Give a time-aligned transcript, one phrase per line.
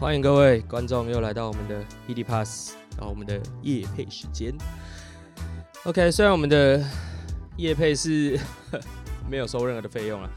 [0.00, 4.50] 欢迎各位观众又来到我们的霹雳 Pass，然后我们的夜配时间。
[5.84, 6.82] OK，虽然我们的
[7.58, 8.40] 夜配是
[9.28, 10.30] 没有收任何的费用啊，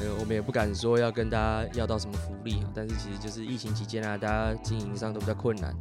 [0.00, 5.72] 呃，我们也不敢说要跟大家要到什么福利啊，但是其实就是疫情期间啊，大家经营上都比较困难，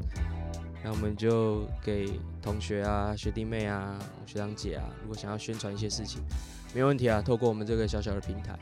[0.84, 3.98] 那我们就给同学啊、学弟妹啊、
[4.28, 6.22] 学长姐啊，如果想要宣传一些事情，
[6.76, 8.56] 没问题啊，透过我们这个小小的平台。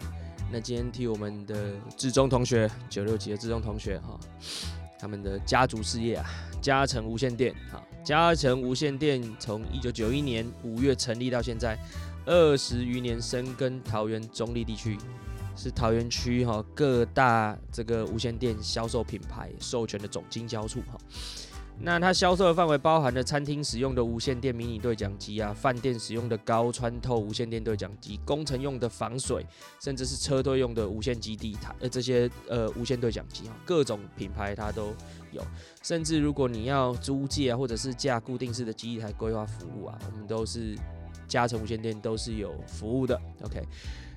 [0.53, 4.19] 那今天替我们的志忠同学，九六级的志忠同学哈，
[4.99, 6.25] 他们的家族事业啊，
[6.61, 11.75] 嘉诚无线电哈，嘉诚无线电从一九九一年五月成立到现在，
[12.27, 14.95] 二十余年深耕桃园中坜地区，
[15.55, 20.99] 是桃园区哈各大这个无线电销售品牌授权的总经销处哈。
[21.79, 29.45] 那它销售的范围包含了餐厅使用的无线电迷你对讲机啊，饭店使用的高穿透无线电对讲机，工程用的防水，
[29.81, 34.93] 甚至是车队用的无线基地台，呃，这些呃无线对讲机啊，各种品牌它都
[35.31, 35.45] 有。
[35.81, 40.77] 甚至如果你要租借啊，或者是架固定式的基地台规划服务啊，我们都是
[41.27, 43.19] 嘉诚无线电都是有服务的。
[43.41, 43.61] OK。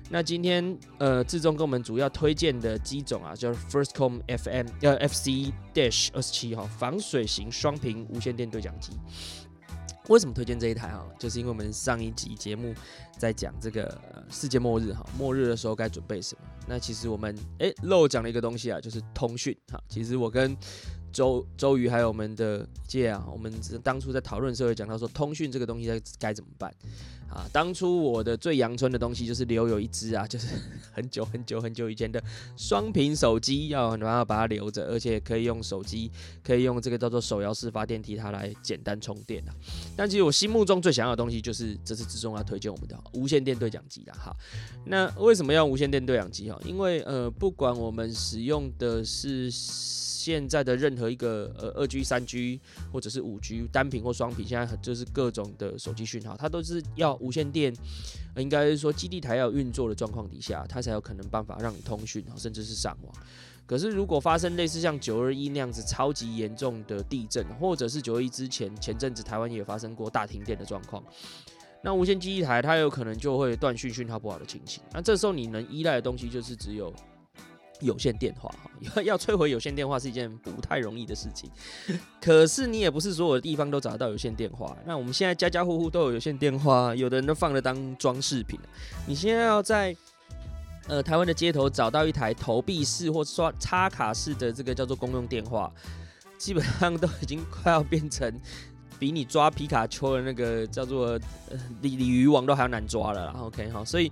[0.09, 8.93] 那今天呃，志忠跟我们主要推荐的机种啊，就是 Firstcom FM 呃 FC Dash 二十七号防水型双频无线电对讲机。
[10.07, 11.05] 为什么推荐这一台哈？
[11.19, 12.73] 就是因为我们上一集节目
[13.17, 16.41] 在讲这个世界末日哈，末日的时候该准备什么？
[16.65, 19.77] 那其实我们诶漏讲了一个东西啊，就是通讯哈。
[19.89, 20.55] 其实我跟
[21.11, 26.73] 周周瑜还有我们的界啊，我们当初在讨论的时候讲到说，通讯这个东西该该怎么办？
[27.29, 30.47] 啊，当初我的最阳春的东西就是留有一支啊，就是
[30.91, 32.21] 很久很久很久以前的
[32.55, 36.09] 双屏手机，要然后把它留着，而且可以用手机，
[36.43, 39.53] 可以用这个叫做手摇式发电机，它来简单充电啊。
[39.95, 44.35] 但其实我心目中最想要的东西，就是这次之中要推荐我们的无线电对讲机的哈。
[44.85, 46.59] 那为什么要无线电对讲机哈？
[46.65, 49.51] 因为呃，不管我们使用的是。
[50.27, 52.59] 现在的任何一个呃二 G、三 G
[52.91, 57.73] 或者是五 G 单频或双频，现在就是各种的手机讯号，它都是要无线电，
[58.35, 63.13] 应该是说基地台要运作的状况底下，它才有可能办法让你通讯，甚至是上网。
[63.65, 71.03] 可是如果发生类似像九二一那样子超级严重的地震，或者是九二一之前前阵子台湾也发生过大停电的状况，
[71.83, 74.81] 那无线基地台它有可能就会断讯、讯号不好的情形。
[74.93, 76.93] 那这时候你能依赖的东西就是只有。
[77.81, 81.49] 有线电话哈， 要摧毁有线电话是一件不太容易的事情。
[82.21, 84.75] 可是你也不是所有地方都找得到有线电话。
[84.85, 88.59] 那我们现在家家户户都有有线电话，有的人都放着当装饰品。
[89.05, 89.95] 你现在要在
[90.87, 95.71] 呃台湾的街头找到一台投币式或刷插卡式的这个叫做公用电话，
[96.37, 98.33] 基本上都已经快要变成
[98.97, 103.31] 比你抓皮卡丘的那个叫做呃鲤鲤鱼王都还要难抓了。
[103.39, 104.11] OK 好，所以。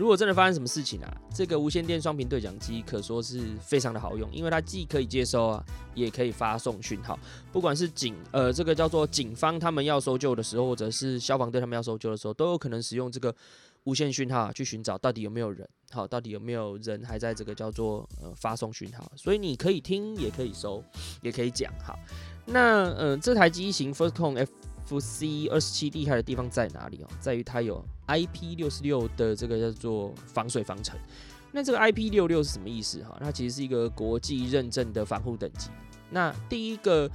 [0.00, 5.62] 如果真的发生什么事情啊，这个无线电双频对讲机可说是非常的好用，因为它既可以接收啊，
[5.94, 7.18] 也可以发送讯号。
[7.52, 13.34] 不管是警呃这个叫做警方他们要搜救的时候，或者是消防队他们要搜救的时候，都有可能使用这个
[13.84, 19.12] 无线讯号去寻找到底有没有人，好，到底有没有人还在这个叫做呃发送讯号。
[19.14, 20.82] 所以你可以听，也可以收，
[21.20, 21.70] 也可以讲。
[21.84, 21.98] 好，
[22.46, 24.50] 那呃这台机型 Firstcom F
[24.88, 27.08] FC 二十七厉害的地方在哪里哦？
[27.20, 30.98] 在于它有 IP 六十六的这个叫做防水防尘。
[31.52, 33.16] 那这个 IP 六六是什么意思哈？
[33.20, 35.70] 它其实是一个国际认证的防护等级。
[36.10, 37.10] 那第一个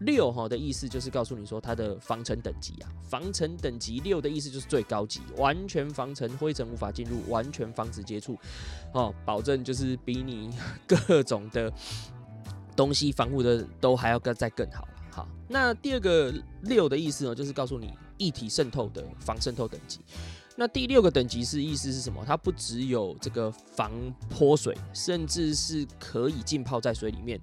[0.00, 8.38] 六哈的意思就是告诉你说它的防尘等级啊，防尘等级六的意思就是最高级，完全防尘，灰尘无法进入，完全防止接触，
[8.92, 10.50] 哦，保证就是比你
[10.86, 11.72] 各种的
[12.76, 14.86] 东西防护的都还要更再更好。
[15.10, 16.32] 好，那第二个
[16.62, 20.00] 六的意思呢，就是告诉你液体渗透的防渗透等级。
[20.60, 22.24] 那第六个等级是意思是什么？
[22.26, 23.92] 它不只有这个防
[24.28, 27.40] 泼水，甚至是可以浸泡在水里面，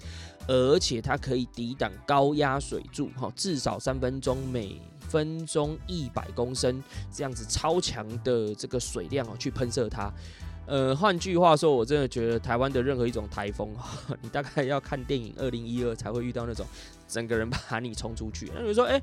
[0.48, 10.12] 而且它可以抵挡高压水柱，哈，至少三分钟，每分钟一百公升这样子超强的这个水量哦，去喷射它。
[10.68, 13.74] 呃，换句话说，我真的觉得台湾的任何一种台风，
[14.22, 16.66] 你大概要看电影《二零一二》才会遇到那种
[17.08, 18.52] 整个人把你冲出去。
[18.54, 19.00] 那比如说，哎、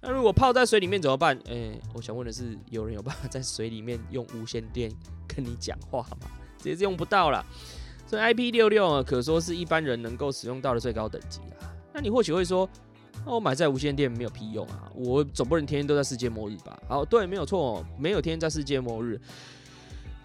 [0.00, 1.38] 那如果泡在水里面怎么办？
[1.48, 4.90] 哎、我想问的是，有人有办法在水里面用无线电
[5.26, 6.28] 跟你讲话吗？
[6.58, 7.44] 这也是用不到了。
[8.06, 11.70] 所以 IP 六六啊，可说是一般人能够使用到的最高等级啊。
[11.92, 12.68] 那你或许会说，
[13.26, 16.80] 那我买在无线电没有屁用啊，我总不能天天都在世界末日吧？
[16.88, 19.20] 好，对，没有错，没有天天在世界末日。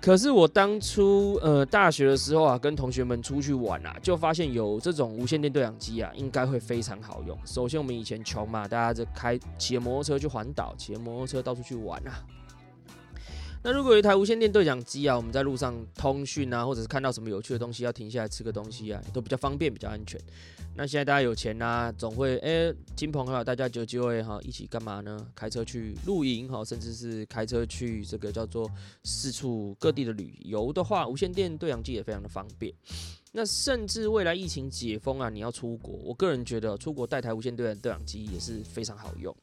[0.03, 7.39] 可是我当初呃大学的时候啊，跟同学们出去玩啊，就发现有这种无线电对讲机啊，应该会非常好用。
[7.45, 12.19] 首先我们以前穷嘛，大家就开骑摩托车去环岛，骑摩托车到处去玩啊。
[13.63, 20.19] 那如果有一台无线电对讲机啊，我们在路上通讯啊，或者是看到什么有趣的东西，要停下来吃个东西啊，都比较方便，比较安全。
[20.75, 25.23] 那现在大家有钱啦，总会哎，亲朋好友大家就有机会哈，一起干嘛呢？
[25.35, 28.67] 开车去露营哈，甚至是开车去这个叫做
[29.03, 32.73] 四处各地的旅游的话，无线电对讲机也非常的方便。
[33.31, 39.35] 那甚至未来疫情解封啊，你要出国，我个人觉得出国带台无线对讲机也是非常好用。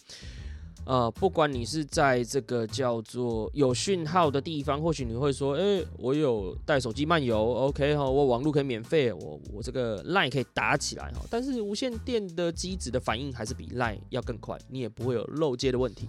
[0.90, 11.20] 呃，不管你是在这个叫做有讯号的地方，或许你会说，哎、我有带手机漫游，OK 哈，我网络可以免费，我我这个 LINE 可以打起来哈。
[11.30, 16.08] 但是无线电的机子的反应还是比 LINE 要更快，你也不会有漏接的问题。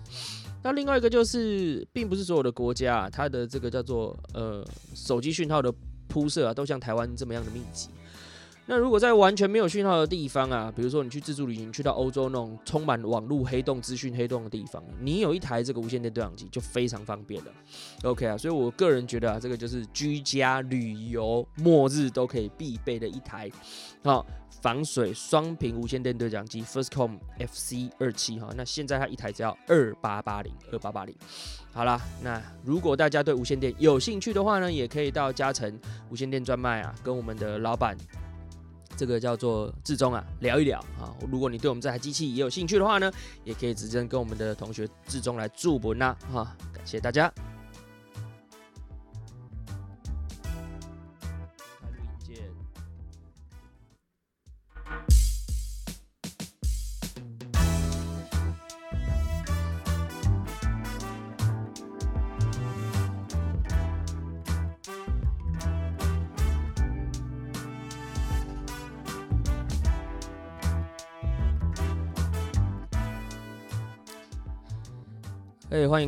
[0.64, 5.72] 那另外一个就是，并不是所有的国家它的这个叫做呃手机讯号的
[6.08, 7.90] 铺设啊，都像台湾这么样的密集。
[8.72, 17.52] 那如果在完全没有讯号的地方啊，比如说你去自助旅行，去到欧洲那种充满网络黑洞、资讯黑洞的地方，你有一台这个无线电对讲机就非常方便了。
[18.04, 23.52] OK 啊，所以我个人觉得啊，这个就是居家旅游末日都可以必备的一台，
[24.06, 24.26] 好，
[24.62, 28.52] 防水双频无线电对讲机 Firstcom FC 二七哈。
[28.56, 31.14] 那现在它一台只要二八八零，二八八零。
[31.74, 35.78] 好啦，那如果大家对无线电有兴趣的话呢，也可以到嘉诚
[36.10, 37.98] 无线电专卖啊，跟我们的老板。
[39.02, 41.10] 这个叫做志忠啊，聊一聊啊。
[41.32, 43.12] 如果你对我们这台机器也有兴趣的话呢，
[43.44, 46.56] 也可以直接跟我们的同学志忠来驻门呐哈。
[46.72, 47.34] 感谢大家。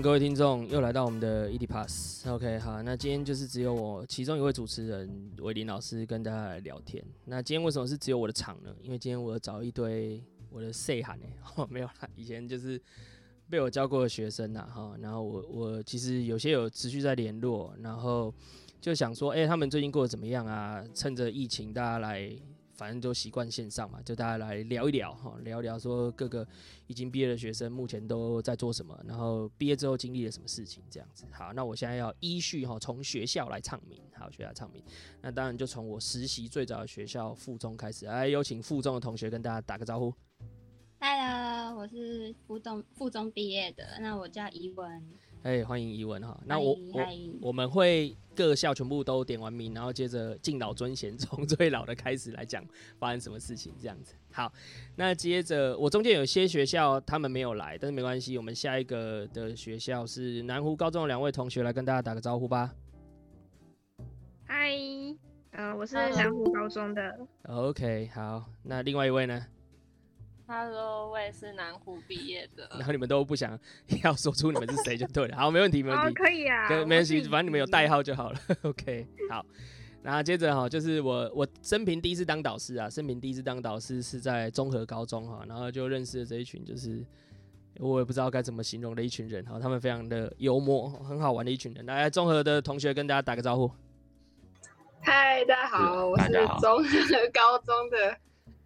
[0.01, 2.27] 各位听众又来到我们的 ED Pass。
[2.27, 7.03] OK，好，那今天就是只有我其中一位主持人伟林老师跟大家来聊天。
[7.25, 8.73] 那今天为什么是只有我的场呢？
[8.81, 11.25] 因为今天我找一堆我的细汉呢，
[11.69, 12.81] 没有啦，以前就是
[13.49, 14.95] 被我教过的学生呐，哈。
[14.99, 18.33] 然后我我其实有些有持续在联络，然后
[18.81, 20.83] 就想说，哎，他们最近过得怎么样啊？
[20.93, 22.29] 趁着疫情，大家来。
[22.73, 26.45] 反正都习惯线上嘛，就大家来聊一聊哈，聊一聊说各个
[26.87, 31.25] 已经毕业的学生目前都在做什么，然后毕业之后经历了什么事情这样子。
[31.31, 34.83] 好，那我现在要依序哈，从学校来唱名，好，学校唱名。
[35.21, 40.13] 那当然就从我实习最早的学校附中开始，来有请附中的同学跟大家打个招呼。
[40.99, 45.01] Hello，我是附中附中毕业的，那我叫怡文。
[45.43, 46.39] 哎，欢迎怡文哈。
[46.45, 47.05] 那我我
[47.41, 52.65] 我们会各校全部都点完名，然后接着敬老尊贤，从 最老的开始来讲
[52.97, 54.15] 发生什么事情这样子。
[54.31, 54.51] 好，
[54.95, 62.73] 那接着我中间有些学校他们没有来，但是没关系，我们下一个的学校是南湖高中的两位同学来跟大家打个招呼吧。
[64.45, 64.71] 嗨，
[65.51, 67.19] 呃，我是南湖高中的。
[67.49, 69.45] OK，好，那另外一位呢
[70.45, 72.67] ？Hello，我也是南湖毕业的。
[72.71, 73.57] 然后你们都不想
[74.03, 75.37] 要说出你们是谁就对了。
[75.37, 76.07] 好，没问题，没问题。
[76.07, 78.39] 哦，可以啊，没关系，反正你们有代号就好了。
[78.63, 79.45] OK，好。
[80.01, 87.01] 然后接着哈，就是我我生平第一次当导师啊，生平第一次当导师是在综合高中哈，然后就认识了这一群，就是
[87.79, 91.85] 我也不知道该怎么形容的一群人哈，他们非常的幽默，很好玩的一群人。
[91.85, 93.71] 来，综合的同学跟大家打个招呼。
[95.01, 98.17] 嗨，大家好，我是综合高中的。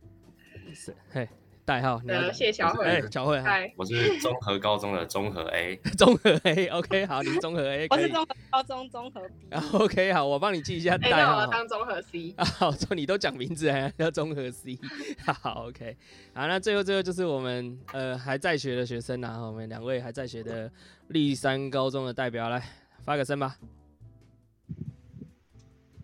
[0.74, 1.30] 是，嘿。
[1.68, 14.80] 代号，呃，谢小慧，哎，小慧，嗨，我是综合高中的综合 A， 综合 A，OK，好，你是中和 A， 我是综合高中综合 B，OK， 好，我帮你记一下代号，当综合 C，好，说你都讲名字哎，叫中和 C，
[15.26, 15.98] 好，OK，
[16.34, 20.72] 好，那最后最后就是我们呃还在学的学生呐，我们两位还在学的
[21.10, 22.64] 立山高中的代表来
[23.04, 23.58] 发个声吧，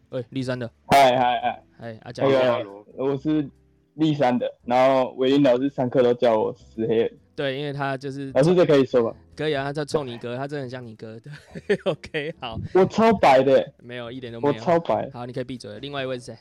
[0.09, 2.25] 喂，立山的，嗨嗨嗨，哎，阿佳，
[2.97, 3.49] 我是。
[3.95, 7.17] 立山的，然后伟林老师上课都叫我死黑人。
[7.35, 9.17] 对，因为他就是老师，这可以说吧？
[9.35, 11.19] 可以啊，他叫冲你哥，他真的很像你哥。
[11.19, 12.59] 对， OK，好。
[12.73, 14.53] 我超白的，没有一点都没有。
[14.53, 15.09] 我超白。
[15.11, 15.79] 好，你可以闭嘴。
[15.79, 16.37] 另外一位是谁？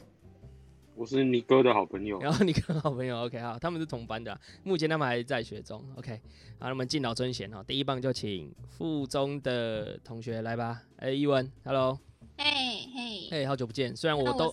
[0.94, 2.20] 我是你哥的好朋友。
[2.20, 6.20] 然后你哥好朋友，OK，好，他们是同班的，目前他们还在学中，OK。
[6.58, 10.82] 好，那么敬老尊贤哈，第一棒就请附中的同学来吧。
[10.96, 11.98] 哎，一文，Hello。
[12.36, 12.44] 嘿
[12.94, 13.28] 嘿。
[13.30, 14.52] 嘿，好久不见，虽然我都。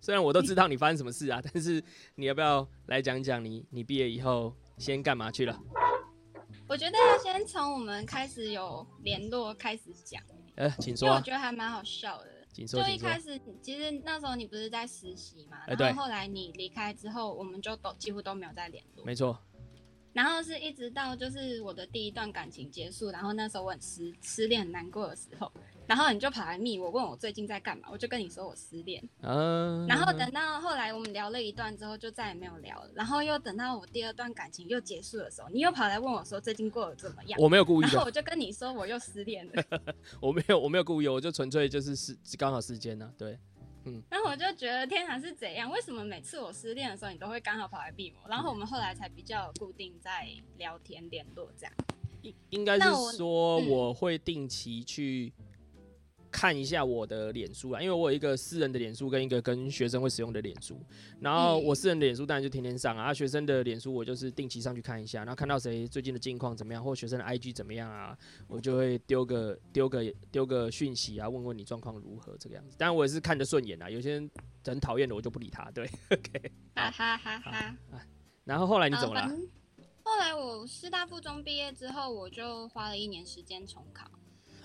[0.00, 1.82] 虽然我都知道你发生什么事啊， 但是
[2.14, 5.58] 你要不要来讲讲你你毕业以后先干嘛去了？
[6.68, 10.22] 我觉得要先从我们开始有联络开始讲。
[10.56, 11.06] 呃，请说。
[11.06, 12.28] 因为我觉得还蛮好笑的。
[12.52, 12.82] 请说。
[12.82, 15.58] 就一开始，其实那时候你不是在实习嘛？
[15.76, 15.86] 对。
[15.86, 19.04] 然后后来你离开之后，我们就都几乎都没有再联络。
[19.04, 19.38] 没错。
[20.12, 25.52] 然后是一直到就是我的第一段感情结束，然后那时候我很失失恋很难过的时候，
[25.86, 29.02] 然后你就跑来密我，问我最近在干嘛，我就跟你说我失恋。
[29.22, 29.86] 嗯。
[29.86, 32.90] 然后等到后来我们聊了一段之后，就再也没有聊了。
[32.94, 37.40] 然后又等到我第二段感情又结束的时候，你又跑来问我说最近过得怎么样？
[37.40, 37.92] 我没有故意的。
[37.92, 39.64] 然后我就跟你说我又失恋了。
[40.20, 43.38] 我没有，我没有故意，我就纯粹就是时刚好时间呢、啊，对。
[43.84, 44.02] 嗯。
[44.10, 45.70] 然后我就觉得天哪是怎样？
[45.70, 48.28] 为什么每次我失恋的时候，你都会刚好跑来密我？
[48.28, 50.28] 然后我们后来才比较固定在
[50.58, 51.72] 聊天联络这样。
[52.22, 55.32] 应应该是说我会定期去。
[56.36, 60.78] 看一下我的脸书啦，因为我有一个私人的脸书跟一个跟学生会使用的脸书，
[61.18, 68.14] 然后我私人的脸书当然就天天上啊，啊学生的脸书我就是定期上去看一下，然后看到谁最近的近况怎么样，或学生的 IG 怎么样啊，
[68.46, 72.76] 我就会丢个丢个丢个讯息啊，问问你状况如何这个样子。
[72.76, 74.30] 当然我也是看着顺眼啊，有些人
[74.62, 77.76] 很讨厌的我就不理他，对， OK，哈哈哈哈。
[78.44, 79.26] 然后后来你怎么了？
[80.02, 84.10] 后来我师大附中毕业之后，我就花了一年时间重考。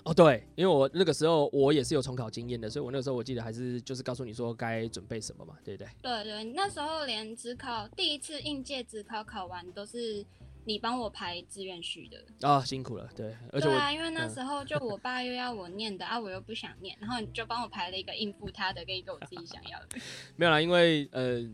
[0.04, 5.90] 哦，对，因为我那个时候我也是有重考经验的，所以我那个时候我记得还是就是告诉你说该准备什么嘛，对不对？
[6.02, 10.26] 对对，那时候连职考第一次应届职考考完都是
[10.66, 12.18] 你帮我排志愿序的
[12.48, 19.88] 啊、哦，辛苦了，对，而且对啊，因为那时候就我爸又要我念的啊，我又不想念，然后你就帮我排了一个应付他的跟一个我自己想要的。
[20.36, 21.48] 没有啦，因为呃。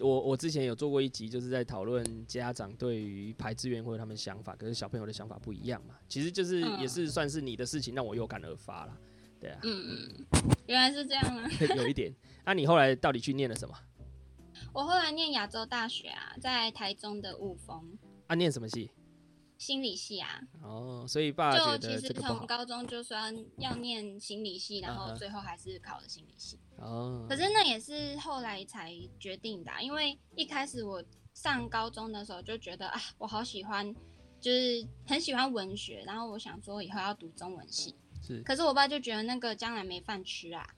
[0.00, 5.96] 我我之前有做过一集，就是在讨论家长对于排志愿或者他们想法，可是小朋友的想法不一样嘛。
[6.08, 8.96] 其实就是也是算是你的事情，让我有感而发了，
[9.40, 9.58] 对啊。
[9.62, 10.26] 嗯嗯，
[10.66, 11.50] 原来是这样啊。
[11.76, 12.14] 有一点。
[12.44, 13.74] 那、啊、你后来到底去念了什么？
[14.72, 17.98] 我后来念亚洲大学啊，在台中的雾峰。
[18.26, 18.90] 啊，念什么系？
[19.62, 26.58] 心理系啊，哦，所以爸就其实从高中就算要念心理系，然后最后还是考了心理系。
[26.78, 31.00] 哦，可是那也是后来才决定的啊，因为一开始我
[31.32, 33.94] 上高中的时候就觉得啊，我好喜欢，
[34.40, 37.94] 就是很喜欢文学，然后我想说以后要读中文系。
[38.20, 40.68] 是，可是我爸就觉得那个将来没饭吃啊，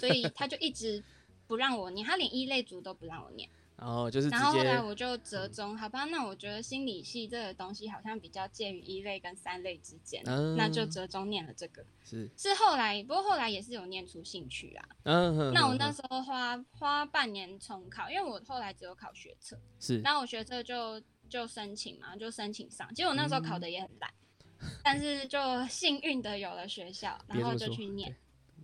[0.00, 1.04] 所以他就一直
[1.46, 3.46] 不让我念，他连一类组都不让我念。
[3.80, 11.82] 然后就是，然后后来我就折中，好吧，那我觉得心理系这个东西好像比较介于一类跟三类之间，嗯，那就折中念了这个。
[12.04, 14.88] 是是后来，不过后来也是有念出兴趣啦。
[15.04, 24.12] 嗯，那我那时候花花半年重考，因为我后来只有考学测，是，然后我学测就就申请嘛，就申请上，其实我那时候考的也很烂，
[24.60, 28.14] 嗯，但是就幸运的有了学校，然后就去念。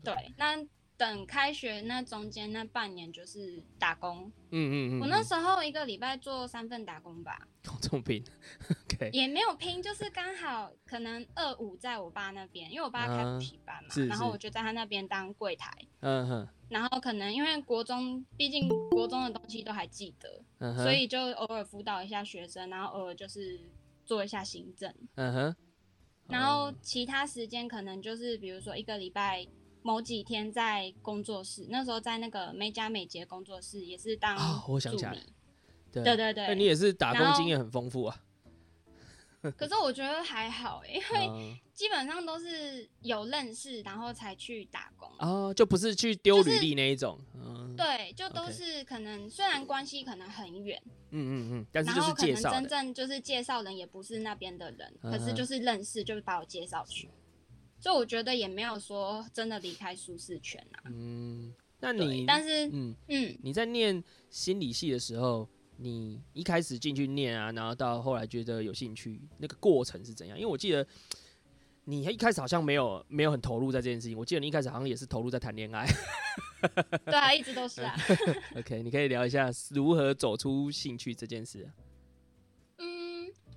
[0.05, 0.67] 对，对，那。
[0.97, 7.47] 等开学那中间那半年就是打工，嗯嗯嗯，我那时候一个礼拜做三份打工吧，
[7.83, 8.25] 这么拼
[8.71, 23.61] ，OK，也没有拼，就是刚好可能二五在我爸那边，因为我爸开补习班嘛，然后我就在他那边当柜台，嗯哼，然后可能因为国中，毕竟国中的东西都还记得，嗯，所以就偶尔辅导一下学生，然后偶尔就是
[24.07, 25.57] 做一下行政，嗯哼，
[26.29, 29.47] 然后其他时间可能就是比如说一个礼拜。
[29.87, 34.49] 某几天在工作室，那时候在那个美甲美睫工作室也是当助理。
[34.49, 35.17] 哦，我想起来，
[35.93, 38.21] 对对对对，那你也是打工经验很丰富啊。
[39.57, 45.09] 可是我觉得还好，因为 基本上都是有认识，然后才去打工。
[45.21, 47.17] 哦，就不是去丢履历那一种。
[47.33, 57.09] 就是嗯、对，就都是可能虽然关系可能很远，嗯嗯嗯，但是就是介绍，然后可能真正就是介绍人也不是那边的人，可是就是认识，就是把我介绍去。
[57.79, 60.83] 所以我觉得也没有说真的离开舒适圈啊。
[60.87, 70.39] 嗯，那你但是嗯嗯，你在念心理系的时候，你一开始进去念啊，然后到后来觉得有兴趣，那个过程是怎样？
[70.39, 70.87] 因为我记得
[71.85, 74.17] 你一开始好像没有没有很投入在这件事情。
[74.19, 75.87] 我记得你一开始好像也是投入在谈恋爱。
[77.05, 77.95] 对啊，一直都是啊。
[78.57, 81.69] OK，你可以聊一下如何走出兴趣这件事。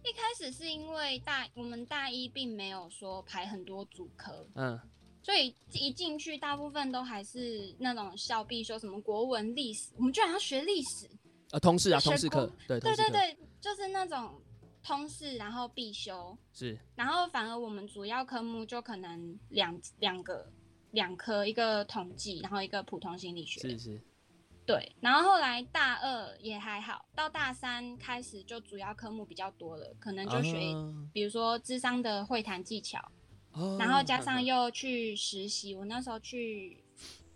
[0.09, 4.79] 一开始是因为大我们大一并没有说排很多主科，嗯，
[5.21, 11.07] 所以一进去大部分都还是那种校必修，什么国文、历史，我们居然要学历史，
[11.51, 14.41] 啊，通识啊，通识课，对对对对，就是那种
[14.81, 16.35] 通识，然后必修。
[16.53, 20.51] 是，然后反而我们主要科目就可能两两个
[20.89, 24.01] 两科，一个统计，然后一个普通心理学，是是。
[24.69, 32.99] 对，然后后来大二也还好，到大三开始就主要科目比较多了，可能就学，啊、比如说智商的会谈技巧，
[33.51, 36.83] 啊，然后加上又去实习，我那时候去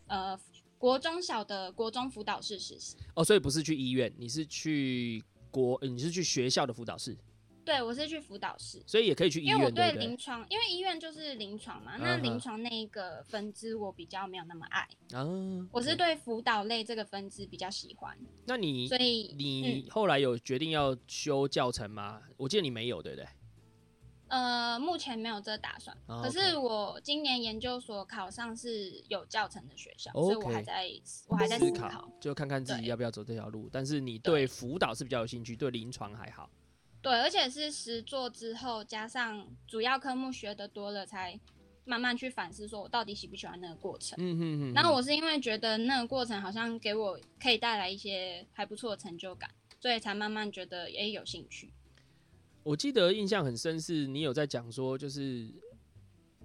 [0.05, 0.39] 呃
[0.77, 2.97] 国中小的国中辅导室实习。
[3.15, 7.17] 哦，所以不是去医院，你是去国，你是去学校的辅导室。
[7.65, 9.55] 对，我是去辅导室，所以也可以去医院。
[9.55, 12.01] 因为我对临床，因为医院就是临床嘛，uh.
[12.01, 14.81] 那临床那一个分支我比较没有那么爱
[15.13, 15.23] 啊。
[15.23, 15.67] Uh.
[15.71, 18.17] 我是对辅导类这个分支比较喜欢。
[18.45, 22.21] 那你所以你后来有决定要修教程吗？
[22.27, 23.27] 嗯、我记得你没有，对不对？
[24.27, 25.95] 呃，目前没有这打算。
[26.07, 30.89] 哦、可是我今年研究所考上是有教程的学校，哦、所以我还在
[31.27, 33.69] 我还在，思考，就看看自己要不要走这条路。
[33.71, 36.49] 但是你对辅导是比较有兴趣，对临床还好。
[37.03, 41.37] 对，而且是实做之后，加上主要科目学的多了，才
[41.83, 44.17] 慢慢去反思，说我到底喜不喜欢那个过程。
[44.19, 44.73] 嗯哼哼哼。
[44.73, 51.73] 然后我是因为觉得那个过程好像给我可以带来一些还不错的成就感，所以才慢慢觉得也有兴趣。
[52.63, 55.53] 我记得印象很深，是你有在讲说，就是，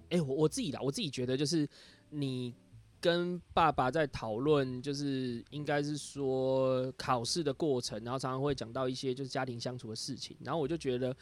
[0.09, 1.65] 哎、欸，我我自己的，我自己觉得就是
[2.09, 2.53] 你
[3.01, 11.15] 跟爸爸在讨论，就是应该是说考试的过程，然后常常会讲到一些就是家庭相处的事情，然后我就觉得，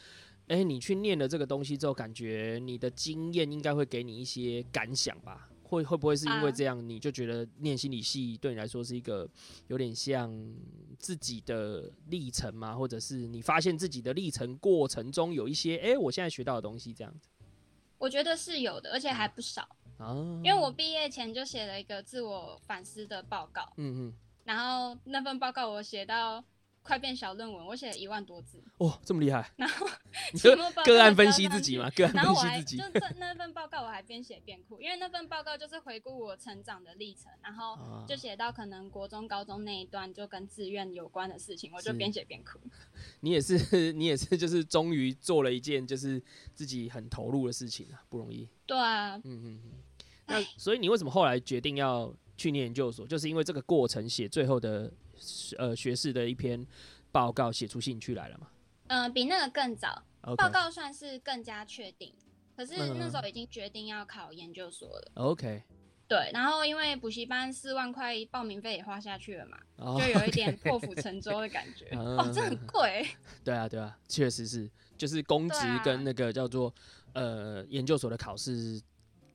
[0.47, 5.49] 哎、你去念了这个东西之后，感觉你的经验应该会给你一些感想吧。
[5.63, 9.29] 会会不会是因为这样，你就觉得念心理系对你来说是一个
[9.67, 10.33] 有点像
[10.97, 12.73] 自己的历程吗？
[12.73, 17.27] 或者是你发现自己的历程过程中有一些，哎，我现在学到的东西这样子？
[17.97, 19.67] 我觉得是有的，而且还不少。
[19.97, 23.73] 哦，因为我毕业前就写了一个自我反思的报告。
[23.77, 24.13] 嗯嗯。
[24.43, 26.43] 然后那份报告我写到。
[26.83, 28.63] 快变小论文，我写了一万多字。
[28.77, 29.51] 哇，这么厉害！
[29.57, 29.85] 然后
[30.31, 32.77] 你个个案分析自己嘛，个案分析自己。
[32.77, 42.57] 然后我还就这那份报告我还边写边哭，因为那份报告就是回顾我成长的历程，然后就写到可能国中、高中那一段就跟志愿有关的事情，我就边写边哭。
[43.19, 46.23] 你也是， 你也是，就是终于做了一件就是
[46.53, 48.47] 自己很投入的事情啊，不容易。
[48.65, 49.71] 对啊，嗯嗯嗯。
[50.27, 53.07] 那所以你为什么后来决定要去念研究所？
[53.07, 54.91] 就是因为这个过程写最后的。
[55.57, 56.63] 呃，学士的一篇
[57.11, 58.47] 报告写出兴趣来了嘛？
[58.85, 60.03] 嗯、呃，比那个更早。
[60.21, 62.13] 报.告算是更加确定，
[62.55, 65.11] 可是那时候已经决定要考研究所了。
[65.15, 65.63] OK。
[66.07, 71.87] 对，然后因为补习班四万块报名费也花下去了嘛，oh, 就有一点破釜沉舟的感觉。
[71.97, 73.07] 哦，这很贵。
[73.43, 76.69] 对啊，对啊，确实是，就是公职跟那个叫做、
[77.13, 78.79] 啊、呃研究所的考试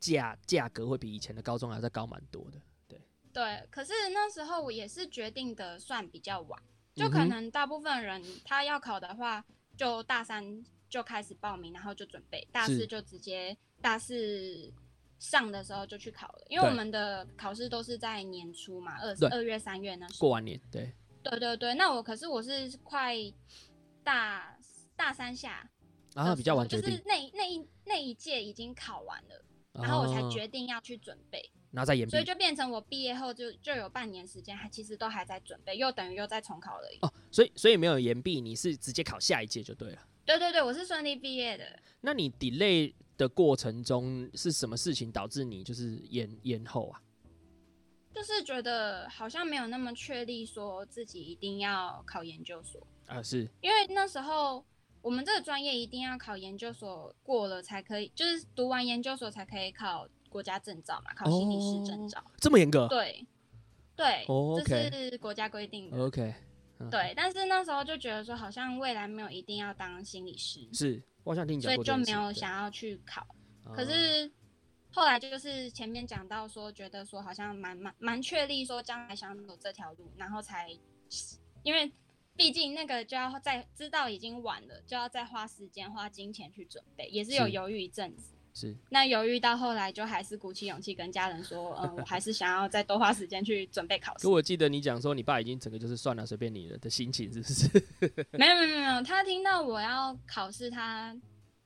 [0.02, 2.60] 价价格会比以前的高中还要再高蛮多的。
[2.88, 3.00] 对。
[3.32, 6.62] 对，可是那时候我也是决定的算比较晚，
[6.94, 9.42] 就可能大部分人他要考的话，
[9.76, 14.70] 就大三就开始报名，然后就准备，大四就直接大四
[15.18, 20.18] 上的时候就去考了，因为我们的考试都是在年初嘛，二二月三月那时候。
[20.18, 23.16] 过完年，对，对对对，那我可是我是快
[24.04, 24.58] 大
[24.94, 25.70] 大三下，
[26.14, 31.50] 然后比较晚，就是那那一那一届已经考完了，然后我才决定要去准备。
[31.70, 36.88] 然后再延毕，所以就变成我毕业后就就有半年时间，还其实都还在准备，又等于又在重考了。
[37.00, 39.98] 哦，所以所以没有延毕，你是直接考下一届就对了。
[40.26, 41.64] 对对对，我是顺利毕业的。
[42.02, 47.00] 那你 delay 的过程中是什么事情导致你就是延延后啊？
[48.14, 54.62] 就是觉得好像没有那么确立说自己一定要考研究所啊，是因为那时候
[55.02, 60.08] 我们这个专业一定要考研究所过了才可以，就是读完研究所才可以考。
[60.32, 62.88] 国家证照嘛，考心理师证照，这么严格？
[62.88, 63.26] 对，
[63.94, 64.58] 对，oh.
[64.58, 66.02] 这是国家规定的。
[66.02, 66.34] OK，
[66.90, 73.26] 对，但是那时候就觉得说，好像未来没有一定要当心理师，是，我想听你讲，所以就没有想要去考。
[73.74, 74.32] 可是
[74.90, 80.74] 后来就是前面讲到说，觉得说好像蛮蛮蛮确立说将来想走这条路，然后才，
[81.62, 81.92] 因为
[82.42, 88.34] 毕竟那个就要再知道已经晚了，就要再花时间花金钱去准备，也是有犹豫一阵子。
[88.52, 94.24] 是，那犹豫到后来，就还是鼓起勇气跟家人说，嗯，我还是想要再多花时间去准备考试。
[94.24, 97.68] 可我记得你讲说，你爸已经整个就是算了，随便你了的心情，是不是？
[98.36, 101.16] 没有没有没有，他听到我要考试，他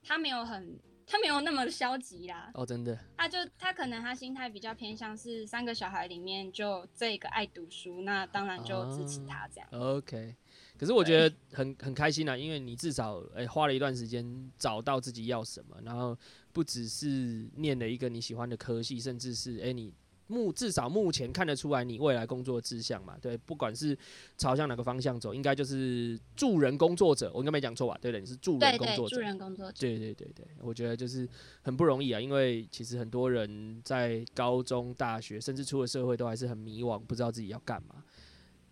[0.02, 2.50] 他没有很，他没有那么消极啦。
[2.54, 2.96] 哦，真的。
[3.16, 9.68] 他就他可能他心态比较偏向是三个小孩里面就这个爱读书，那当然就支持他这样。
[9.72, 10.36] 哦，OK。
[10.78, 16.16] 可是我觉得很很开心啊，因为你至少诶、欸、花了一段时间找到自己要什么，然后
[16.52, 19.92] 不只是念了一个你喜欢的科系，甚至是诶、欸、你
[20.28, 23.96] 目至少目前看得出来你未来工作的志向嘛，对，不管是
[24.36, 27.96] 朝向哪个方向走，应该就是助人工作者，我应该没讲错吧？
[28.02, 31.28] 对的，你是助人工作者，助人工作者，对对对对，我觉得就是
[31.62, 38.02] 很不容易啊，因为其实很多人在高中、大学，甚至出了社会，都还是很迷惘，不知道自己要干嘛。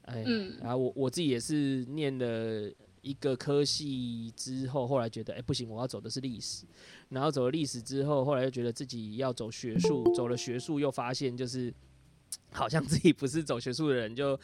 [0.07, 6.67] 哎，嗯，然后我我自己也是念了一个科系之后，后来觉得哎不行，我要走的是历史。
[7.09, 11.73] 然后走了历史之后，后来又觉得自己要走学术，走了学术又发现就是
[12.53, 14.39] 好像自己不是走学术的人，就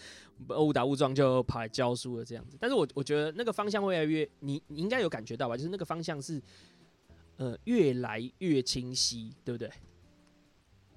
[0.48, 2.56] 误打误撞就跑来教书了这样子。
[2.60, 5.56] 但是我我觉得那个方向会越来越，你你应该有感觉到吧？
[5.56, 6.40] 就是那个方向是
[7.36, 9.70] 呃越来越清晰，对不对？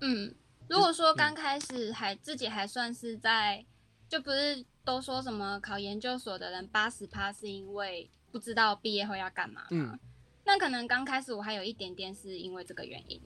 [0.01, 0.33] 嗯，
[0.69, 3.65] 如果说刚开始还自己还算是在。
[4.13, 9.67] 就不是都说什么考研究所的人八十趴是因为不知道毕业后要干嘛吗？
[9.71, 9.99] 嗯，
[10.45, 13.19] 那可能刚开始我还有一点点是因为这个原因，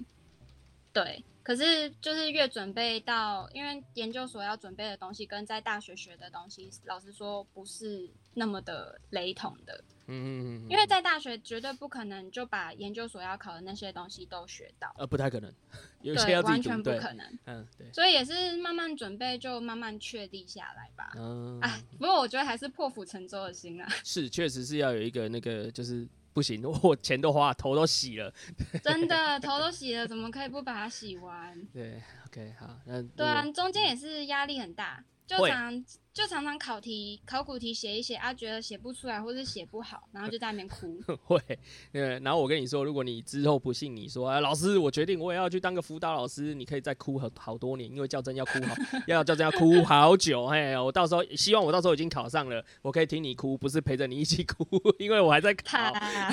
[0.93, 1.25] 对。
[1.43, 9.83] 可是就是越准备到，因为研究所要准备的东西跟在大学学的东西，老实说不是那么的雷同的。
[10.07, 10.69] 嗯嗯嗯。
[10.69, 14.93] 因为在大学绝对不可能就把研究所要考的那些东西都学到。
[14.97, 15.53] 呃，不太可能，
[16.01, 16.63] 有些要自己读。
[16.63, 17.39] 对，完全不可能。
[17.45, 17.91] 嗯，对。
[17.93, 21.11] 所以也是慢慢准备，就慢慢确立下来吧。
[21.17, 21.59] 嗯。
[21.61, 23.87] 哎，不过我觉得还是破釜沉舟的心啊。
[24.03, 26.07] 是，确实是要有一个那个就是。
[26.33, 28.31] 不行，我钱都花，头都洗了，
[28.83, 31.59] 真的 头都洗了，怎么可以不把它洗完？
[31.73, 35.03] 对，OK，好，那对啊，中间也是压力很大。
[35.25, 35.83] 就常
[36.17, 40.99] 就常常考题考古题写一写啊，觉得写不出来或是写不好，然后就在那边哭。
[41.25, 41.39] 会，
[41.91, 42.17] 呃。
[42.21, 48.75] 然后我跟你说，如果你之后不信，你说啊，老师，我决定我也要去当个辅导老师，你可以再哭好好多年，因为较真要哭好，
[49.05, 50.45] 要较真要哭好久。
[50.45, 54.65] 哎，我到时候希望我到时候已经考上了，我可以听你哭，不是陪着你一起哭，
[54.97, 55.77] 因为我还在考。
[55.77, 56.31] 怕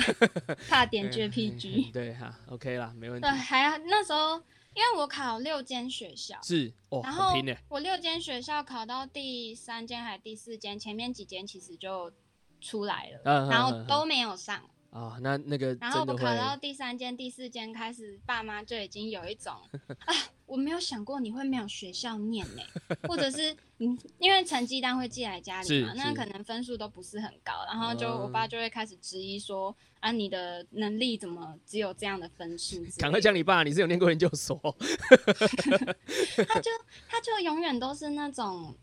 [0.67, 1.91] 怕点 JPG。
[1.93, 3.27] 对哈，OK 啦，没问题。
[3.27, 4.41] 对，还那时候。
[4.75, 7.33] 因为我考六间学校，是哦，然后
[7.69, 12.11] 我六间学校考到第三间还是第四间，前面几间其实就
[12.59, 14.69] 出来了，嗯、然后都没有上。
[14.95, 19.53] 啊，那那个，然后我考到第三间、第四间开始，爸妈就已经有一种
[20.07, 20.13] 啊，
[20.45, 22.61] 我没有想过你会没有学校念呢，
[23.03, 32.81] 或者是 嗯，因为成绩单会寄来家里嘛，那可能分数都不是很高，然后就我爸就会开始质疑说啊，你的能力怎么只有这样的分数？
[32.97, 34.57] 赶快讲你爸，你是有念过研究所？
[36.47, 36.71] 他就
[37.09, 38.73] 他就永远都是那种，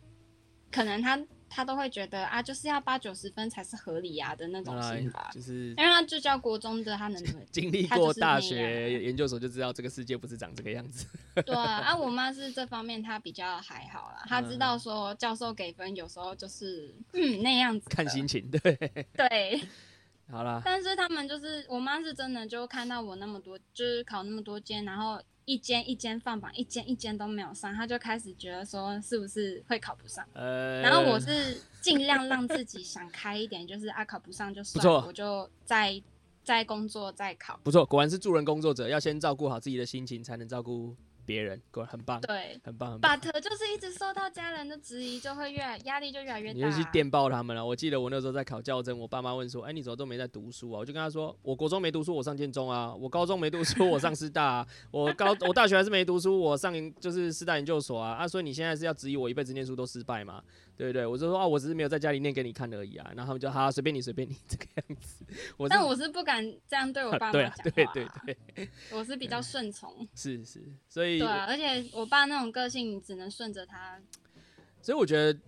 [0.71, 1.19] 可能他。
[1.55, 11.07] 他都会觉得啊，就是要八九十分才是合理呀的那种心 法，就是 因为他就教国中的，他能经历过大学研究所就知道这个世界不是长这个样子。
[11.45, 18.61] 对啊，啊，我妈是这方面她比较还好啦，她知道说教授给分有时候就是嗯那样子，看心情，对
[19.15, 19.63] 对，
[20.31, 20.63] 好啦。
[20.65, 25.21] 但是他们就是我妈是真的就看到我那么多，就是考那么多间，然后。
[25.45, 30.27] 一间一间放榜，一间一间都没有上，他就开始觉得说是不是会考不上？
[30.35, 36.01] 呃，然后我是尽量让自己想开一点，就是啊考不上就算了，我就再
[36.45, 37.59] 再工作再考。
[37.63, 40.95] 不错，果然是助人工作者，要先照顾好自己的心情，才能照顾。
[41.25, 43.17] 别人果然很棒，对，很棒，很棒。
[43.19, 46.55] But 就是一直受到家人的质疑，就会越来压力就越来越大。
[46.55, 47.65] 你就去电报他们了。
[47.65, 60.43] 我记得我那时候在考教甄，我爸妈问说：“哎、欸，你怎么都没在读书啊？”我就跟他说：“我国中没读书，我上建中啊； 我高中没读书，我上师大、啊； 我高我大学还是没读书，我上就是师大研究所啊。”啊，所以你现在是要质疑我一辈子念书都失败吗？
[60.83, 61.07] 对对？
[61.07, 63.13] 我就说啊，我只是没有在家里念给你看而已啊。
[63.15, 65.25] 然后他们就好，随便你，随便你 这个样子。
[65.57, 67.57] 我但我是不敢这样对我爸妈讲话。
[67.75, 70.07] 对、啊、对对对，我是比较顺从。
[70.15, 74.01] 是是，所以对啊，而且我爸那种个性，你只能顺着他。
[74.81, 75.39] 所以我觉得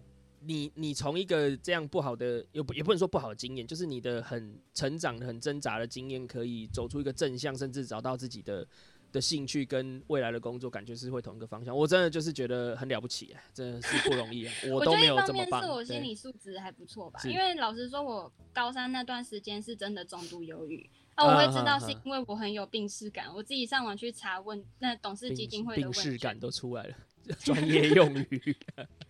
[0.40, 8.66] 你你从一个这样不好的，也不也不能说不好的经验，就是你的很成长的很挣扎的经验，可以走出一个正向，甚至找到自己的。
[9.14, 14.48] 的兴趣跟未来的工作感觉是会同一个方向，我真的就是觉得很了不起，真的是不容易。
[14.68, 15.38] 我都没有这么棒。
[15.38, 21.24] 我觉得一方面是我心理素质还不错吧，因为老实说，我高三那段时间是真的重度忧郁啊。
[21.24, 26.96] 我会知道是因为我很有病视感，我自己上网去查问那董事基金会的问，病视感都 出来了，
[27.38, 28.56] 专业用语。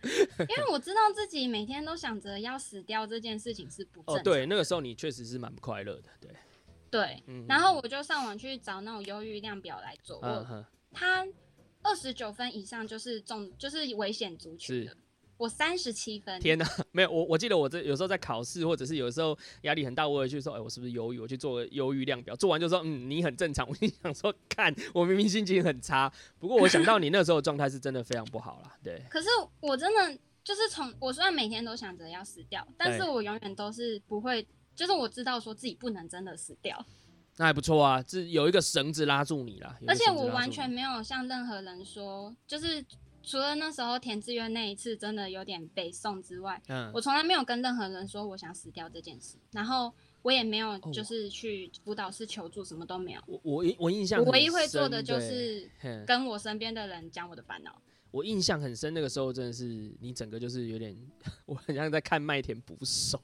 [0.03, 4.21] 因为我知道自己每天都想着要死掉这件事情是不正常的。
[4.21, 6.29] 哦，对，那个时候你确实是蛮不快乐的，对。
[6.89, 10.19] 对，然后我就上网去找那种忧郁量表来做。
[10.19, 11.27] 我他
[11.83, 14.83] 二十九分以上就是重，就是危险族群。
[14.83, 14.97] 是，
[15.37, 16.39] 我三十七分。
[16.39, 21.19] 天哪，没有我，我记得我这有时候在考试，或者是有时候压力很大，我也去说，哎，我是不是忧郁？
[21.19, 23.67] 我去做忧郁量表，做完就说，嗯，你很正常。
[23.69, 28.77] 我心想说，看我明明心情很差，不过我想到你那时候状态是真的非常不好啦。
[28.81, 29.03] 对。
[29.09, 29.27] 可是
[29.59, 34.47] 我真的就是从我虽然每天都想着要死掉，但是我永远都是不会。
[34.75, 36.85] 就是我知道说自己不能真的死掉，
[37.37, 39.77] 那还不错啊，这有一个绳子拉住你了。
[39.87, 42.85] 而且我完全没有向任何人说，就是
[43.23, 49.37] 除了那时候填志愿那一次真的有点北宋之外，嗯，我从来没有跟任何人说我想死掉这件事。
[49.51, 53.21] 然后我也没有就是去辅导室求助，什么都没有。
[53.27, 55.69] 我我我印象，我唯一会做的就是
[56.05, 57.81] 跟我身边的人讲我的烦恼。
[58.15, 60.95] 我印象很深，那个时候真的是你整个就是有点，
[61.45, 63.21] 我很像在看麦田捕手，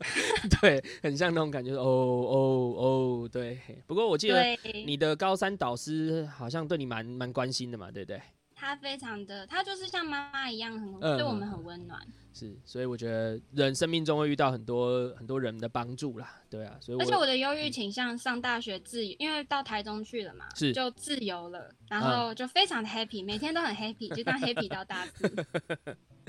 [0.60, 1.72] 对，很像那种感觉。
[1.72, 2.36] 哦哦
[2.76, 3.58] 哦，对。
[3.86, 4.44] 不过我记得
[4.84, 8.20] 你的高三导师好像对你蛮蛮关心的嘛，对不对？
[8.54, 12.06] 他非常的，他就是像妈妈一样很，很、嗯、对我们很温暖。
[12.34, 16.76] 是，所以我觉得人生命中会遇到很多很多人的帮助啦，对啊。
[16.80, 25.46] 所以，而且我的忧郁倾向上大学自由，嗯、因为到台中去了嘛，是就自由了，然后就非常的 happy，、嗯、每天都很 happy，就当 happy 到大四。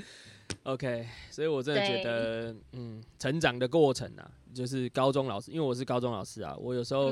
[0.62, 7.12] OK，所以我真的觉得，嗯，成长的过程啊，就是高中老师，因为我是高中老师啊，我有时候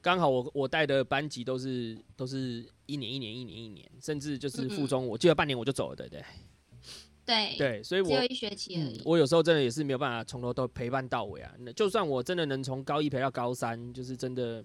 [0.00, 6.24] 刚好我我带的班级都是都是一年一年一年一年，甚至就是附中，我记得半年我就走了，对不对？
[7.28, 8.96] 对对，所以我只有一学期而已。
[8.96, 11.54] 嗯，我有时候真的也是没有办法从头都陪伴到尾啊。
[11.60, 14.64] 那就算我真的能从高一陪到高三，就是真的。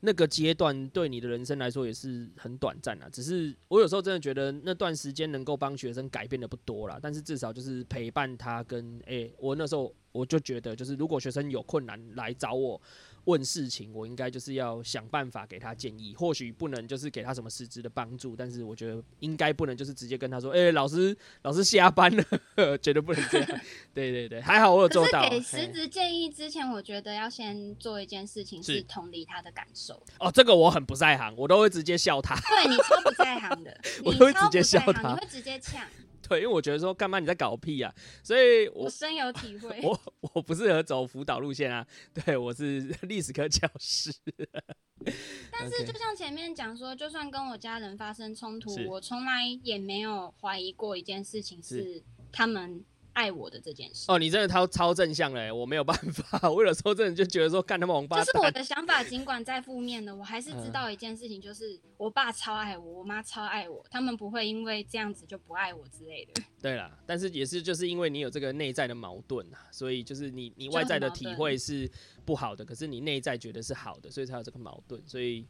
[0.00, 12.80] 那个阶段对你的人生来说也是很短暂啊，只是我有时候真的觉得那段时间能够帮学生改变的不多啦，但是至少就是陪伴他跟诶、欸，我那时候我就觉得就是如果学生有困难来找我。
[13.24, 22.24] 问事情，我应该就是要想办法给他建议，或许不能就是给他什么实质的帮助，但是我觉得应该不能就是直接跟他说，哎、欸，老师，老师下班了，
[22.78, 23.60] 绝对不能这样。
[23.92, 25.28] 对对对，还好我有做到。
[25.28, 30.02] 给实质建议之前，我觉得要先做一件事情，是同理他的感受。
[30.18, 32.34] 哦，这个我很不在行，我都会直接笑他。
[32.36, 35.82] 对，你超不在行的， 我都会直接笑他，你会直接呛。
[36.28, 39.80] 对，因为我觉得说干嘛你在搞屁啊，所以我，我深有体会。
[39.82, 40.00] 我
[40.34, 44.12] 我不适合走辅导路线啊，对，我是 历史科教师。
[45.50, 52.84] 但是就像前面讲说，就算跟我家人发生冲突，我从来也没有怀疑过一件事情是他们。
[53.12, 55.50] 爱我的这件事哦，你真的超超正向嘞！
[55.52, 58.26] 我没有办法， 我有时候真的就觉得说，干他们王八蛋。
[58.26, 66.42] 就是我的想法，尽管再负面的，我还是知道一件事情，就是我爸超爱我，我妈超爱我，他们不会因为这样子就不爱我之类的。
[66.60, 71.90] 对啦，但是也是就是因为你有这个内在的矛盾啊，所以就是你你外在的体会是
[72.24, 75.46] 不好的，可是你内在觉得是好的，所以才有这个矛盾，所以。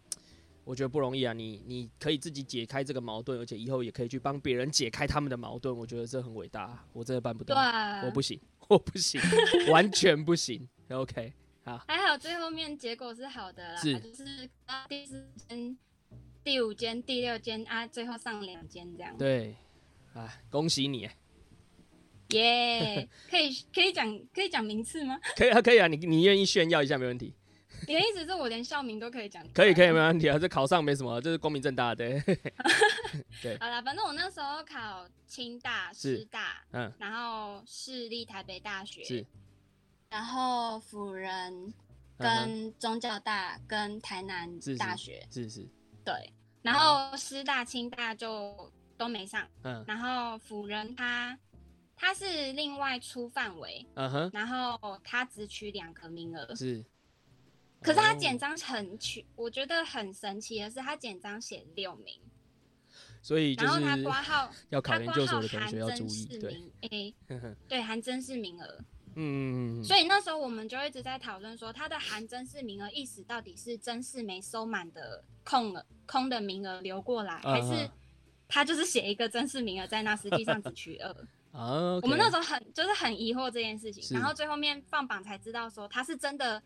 [0.69, 5.75] 我觉得不容易啊，你你可以自己解开这个矛盾，而且以后也可以去帮别人解开他们的矛盾。
[5.75, 7.57] 我觉得这很伟大，我真的办不到，
[8.05, 9.19] 我不行，我不行，
[9.73, 10.69] 完全不行。
[10.91, 11.33] OK，
[11.65, 14.51] 好，还好最后面结果是好的啦，是就是
[14.87, 15.79] 第四间、
[16.45, 19.17] 第五间、第六间啊，最后上两间这样。
[19.17, 19.57] 对，
[20.13, 21.09] 啊，恭喜你，
[22.29, 23.09] 耶、yeah！
[23.31, 25.19] 可以可以讲可以讲名次吗？
[25.35, 27.33] 可以啊，可以啊，你你愿意炫耀一下没问题。
[27.87, 29.43] 你的意思是我连校名都可以讲？
[29.53, 30.38] 可以，可以，没问题啊。
[30.38, 32.05] 这考上没什么，这是光明正大的。
[33.43, 39.25] 对，好了，反正我那时候考清大、师大，嗯，然后市立台北大学，是，
[40.11, 41.73] 然后辅仁
[42.19, 45.69] 跟中教大跟台南大学，是是，是，是，
[46.05, 51.38] 对，然后师大、清大就都没上，嗯，然后辅仁他
[51.97, 56.85] 他是另外出范围，嗯哼，然后他只取两个名额，是。
[57.81, 62.21] 可是他简章很取，我觉得很神奇的是，他简章写六名，
[63.23, 67.14] 所以然后他挂号 要考研究所的同学要注意，对，哎，
[67.69, 77.88] 对，含甄试名额，嗯，所以那时候我们就一直在讨论说，他的含甄试名额意思到底是甄试没收满的空了空的名额留过来，还是
[78.49, 81.09] 他就是写一个甄试名额在那，实际上只取二？
[81.53, 82.01] 啊？
[82.03, 86.61] 我们那时候很就是很疑惑这件事情，然后最后面放榜才知道说他是真的。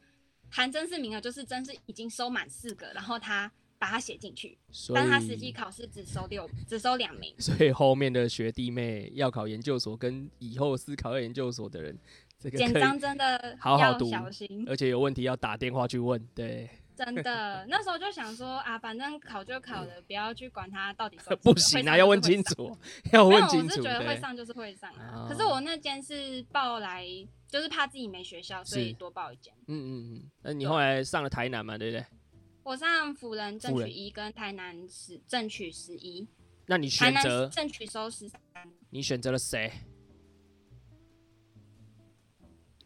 [0.52, 4.56] 含真试名额就是真是已经收满四个，然后他把它写进去，
[4.94, 7.34] 但他实际考试只收六，只收两名。
[7.38, 11.98] 所以后面的学弟妹要考研究所，跟以后思考要研究所的人，
[12.38, 16.22] 这个简章真的好好读，小心，而且有问题要打电话去问。
[16.34, 21.34] 对，真的， 那时候就想说啊，反正考就考了，不要去管他到底收。
[21.42, 22.76] 不行啊，要问清楚，
[23.10, 23.66] 要问清楚。
[23.66, 27.04] 我是觉得会上就是会上啊，可是我那间是报来。
[27.52, 29.52] 就是怕自己没学校，所以多报一间。
[29.66, 32.06] 嗯嗯嗯，那你后来上了台南嘛，对不对？
[32.62, 36.26] 我上辅仁正取一跟台南十正取十一。
[36.64, 38.40] 那你选择正取收十三？
[38.88, 39.70] 你选择了谁？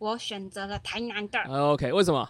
[0.01, 1.39] 我选择了台南的。
[1.45, 2.29] OK，为什么？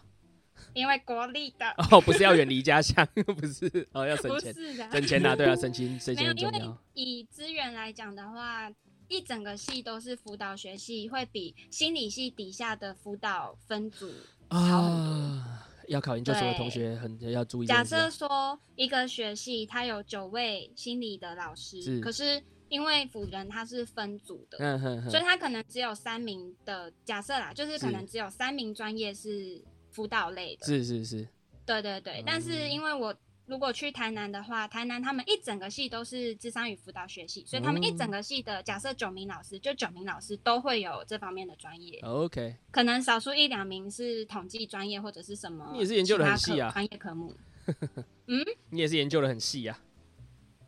[0.75, 1.67] 因为国立的。
[1.91, 6.59] 哦，不是要远离家乡， 不是哦，要省钱，的省钱啊，对啊，省 钱，省钱很重要。
[6.59, 8.71] 因为以资源来讲的话。
[9.09, 14.11] 一整个系都是辅导学系，会比心理系底下的辅导分组
[14.49, 17.67] 啊，要考研究所的同学很要注意。
[17.67, 31.29] 假设说一个学系它有九位心理的老师，是可是因为辅仁它是分组的，嗯哼哼，所以他可能只有三名的假设啦，就是可能只有三名专业是辅导类的，是是是，
[31.65, 33.17] 对对对，嗯、但是因为我。
[33.47, 42.01] 如果去台南的话，台南他们一整个系都是智商与辅导学系，所以他们一整个系的假设九名老师，就九名老师都会有这方面的专业。
[42.01, 45.71] OK，可能少数一两名是统计专业或者是什么。
[45.73, 47.35] 你也是研究的很细啊，专业科目。
[48.27, 49.79] 嗯，你也是研究的很细啊。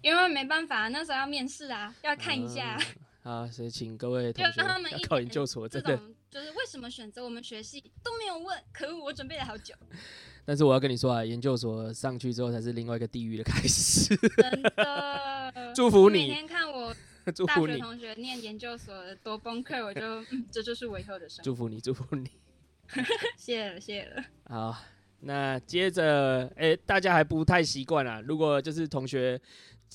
[0.01, 2.79] 因为没办法，那时候要面试啊，要看一下。
[3.25, 9.75] 啊，所以请各位同学要考研究所，真的就是为什么选择我们学系都没有问，可恶，我准备了好久。
[10.49, 14.17] 但是我要跟你说啊，研究所上去之后才是另外一个地狱的开始。
[14.17, 16.21] 真的， 祝福你。
[16.21, 16.95] 每天看我
[17.35, 17.75] 祝福你。
[17.75, 21.45] 大学同学念研究所多崩溃，我就、嗯、这就是我以后的生活。
[21.45, 22.31] 祝福你，祝福你。
[23.37, 24.25] 谢了，谢了。
[24.45, 24.75] 好，
[25.21, 28.23] 那接着，哎、欸，大家还不太习惯啊。
[28.23, 29.39] 如果就是同学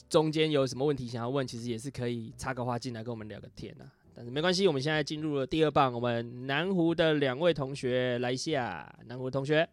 [0.08, 3.89] 中间有什么问题想要问，其实也是可以插个话进来跟我们聊个天啊。
[4.13, 8.96] 但是没关系，我们现在进入了第二棒，我们南湖的两位同学来一下。
[9.08, 9.68] 南湖的同学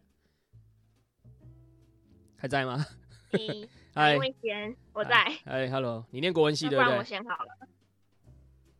[2.41, 2.83] 还在吗？
[3.33, 4.17] 你， 嗨，
[4.93, 5.31] 我在。
[5.45, 6.85] 哎，Hello，你念国文系对不对？
[6.85, 7.67] 不然我先好了。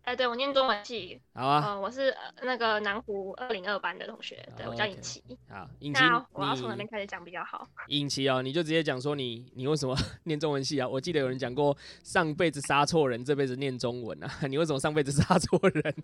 [0.02, 1.22] 哎，对，我念中文系。
[1.36, 1.64] 好啊。
[1.68, 5.22] 嗯，我是那个南湖二零二班的同学，对，我叫尹琪。
[5.48, 6.02] 好，尹琪，
[6.34, 7.68] 我要从哪边开始讲比较好？
[7.90, 9.96] 尹琪哦，你就直接讲说你你为什么
[10.26, 10.88] 念中文系啊？
[10.88, 14.28] 我记得有人讲过上辈子杀错人，这辈子念中文啊。
[14.50, 15.96] 你为什么上辈子杀错人？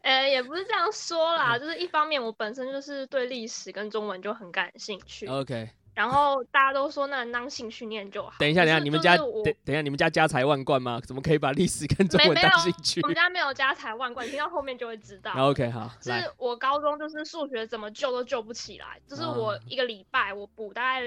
[0.00, 5.26] 呃，也不是这样说啦，就是一方面我本身就是对历史跟中文就很感兴趣。
[5.26, 5.68] OK。
[5.94, 8.34] 然后大家都说那当兴趣念就好。
[8.38, 11.00] 等一下，等一下，你们家等等一下，你们家家财万贯吗？
[11.06, 13.00] 怎么可以把历史跟中文当兴趣？
[13.02, 15.32] 我们家没有家财万贯，听到后面就会知道。
[15.32, 15.90] OK，好。
[16.00, 21.02] 是我高中就是数学怎么救都救不起来，就是我一个礼拜我补大概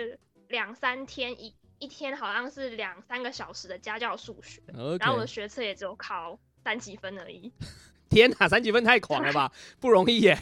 [0.49, 4.61] 两三天，一一天好像是两三个小时的家教数学，
[4.99, 7.51] 然后我的学测也只有考三几分而已。
[8.07, 9.51] 天哪，三几分太狂了吧？
[9.79, 10.37] 不容易耶。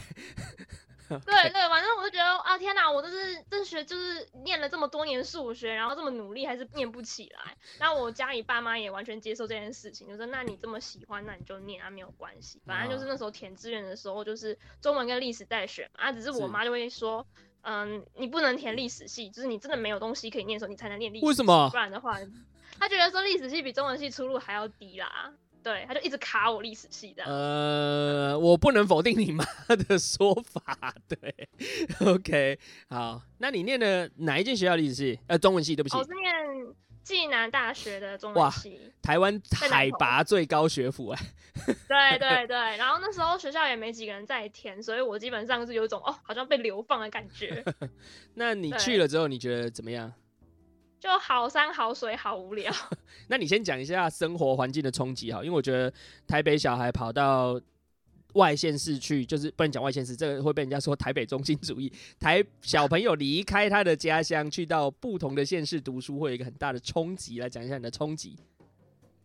[1.26, 7.56] 对对，反正我就觉得啊，天哪，我都是这学就是念了这么多年数学，然后这么努力还是念不起来。
[7.78, 12.60] 然后我家里爸妈也完全接受这件事情，就说那你这么喜欢，那你就念啊，没有关系。
[12.66, 17.26] 反正就是那时候填志愿的时候，就是中文跟历史在选嘛，啊，只是我妈就会说，
[17.62, 21.26] 嗯，你不能填历史系，就是你真的没有东西可以念的时候，你才能念历史。
[21.26, 21.68] 为什么？
[21.70, 22.18] 不然的话，
[22.78, 25.32] 他觉得说历史系比中文系出路还要低啦。
[25.64, 27.24] 对，他就一直卡我历史系的。
[27.24, 29.42] 呃，我不能否定你妈
[29.88, 30.94] 的说法。
[31.08, 31.48] 对
[32.06, 32.58] ，OK，
[32.90, 35.18] 好，那你念的哪一间学校历史系？
[35.26, 35.96] 呃，中文系，对不起。
[35.96, 38.92] 我是念暨南大学的中文系。
[39.00, 41.20] 台湾海拔最高学府哎。
[41.88, 47.64] 对对对，然后那时候学校也没几个人在填，所以我基本上是有一种哦，好像被流放的感觉。
[48.34, 50.12] 那你去了之后，你觉得怎么样？
[51.04, 52.72] 就好山好水好无聊。
[53.28, 55.92] 那你先讲一下生活环境的冲击哈，因为我觉得
[56.26, 57.60] 台北小孩跑到
[58.32, 61.92] 外县市去，就是不能讲外县市，这个会被人家说台北中心主义。
[62.18, 67.38] 台小朋友离开他的家乡，去到不同的县市读书，会有一个很大的冲击。
[67.38, 68.38] 来讲一下你的冲击。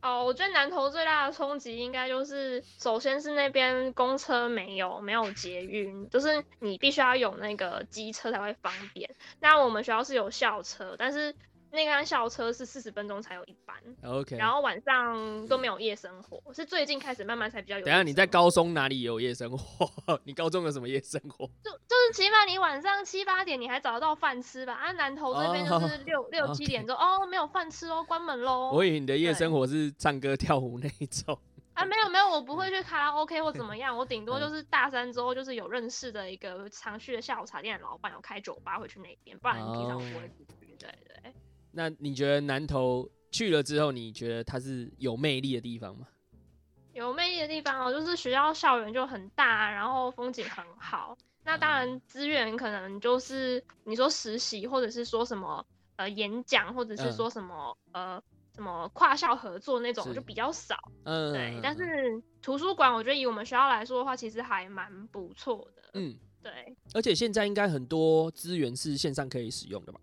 [0.02, 9.10] 哦，我觉得南投最大的冲击应该就是，首先是那边公车没有，没有捷运，就是你必须要有那个机车才会方便。
[9.40, 11.34] 那我们学校是有校车，但是。
[11.72, 17.86] 那班校车是四十分钟才有一班，OK，然后晚上都没有夜生活，是最近开始慢慢才比较有。
[17.86, 20.20] 等下你在高中哪里有夜生活？
[20.24, 21.46] 你高中有什么夜生活？
[21.64, 24.74] 就就是起码你晚上七八点你还找得到饭吃吧？
[24.74, 28.72] 啊，南投这边就是六、oh, 六七点钟.哦，没有饭吃哦，关门喽。
[28.74, 31.38] 我以为你的夜生活是唱歌跳舞那一种。
[31.74, 40.46] 啊，没有没有，我不会去卡拉 OK 或怎么样，我顶多就是大三之后就是有认识的一个常去的下午茶店的老板有开酒吧会去那边，不然平常不会去。
[40.48, 40.80] Oh.
[40.80, 41.34] 对对。
[41.72, 46.08] 那你觉得南投去了之后，你觉得它是有魅力的地方吗？
[46.94, 51.18] 有魅力的地方哦，就是学校校园就很大，然后风景很好。
[51.46, 60.76] 那当然资源可能就是你说实习，或者是说什么呃演讲，或者是说什么、嗯、呃什么跨校合作那种就比较少。
[61.06, 61.60] 嗯，对。
[61.64, 65.84] 但是图书馆，我觉得以我们学校来说的话，其实还蛮不错的。
[65.94, 66.76] 嗯，对。
[66.94, 70.00] 而且现在应该很多资源是线上可以使用的吧？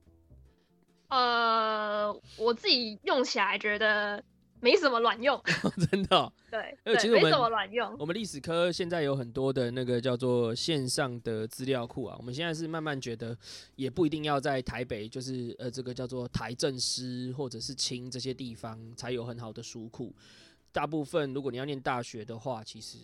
[1.09, 4.23] 呃，我自己用起来觉得
[4.61, 5.40] 没什么卵用，
[5.90, 6.33] 真的、喔。
[6.51, 7.97] 对，因为其实我们没什么卵用。
[7.99, 13.37] 我们历史科现在有很多的那个叫做线上的资料库啊，我们现在是慢慢觉得
[13.77, 20.14] 也不一定要在台北，就是呃这个叫做台政师或者是清这些地方才有很好的书库。
[20.73, 22.99] 大部分如果你要念大学的话，其实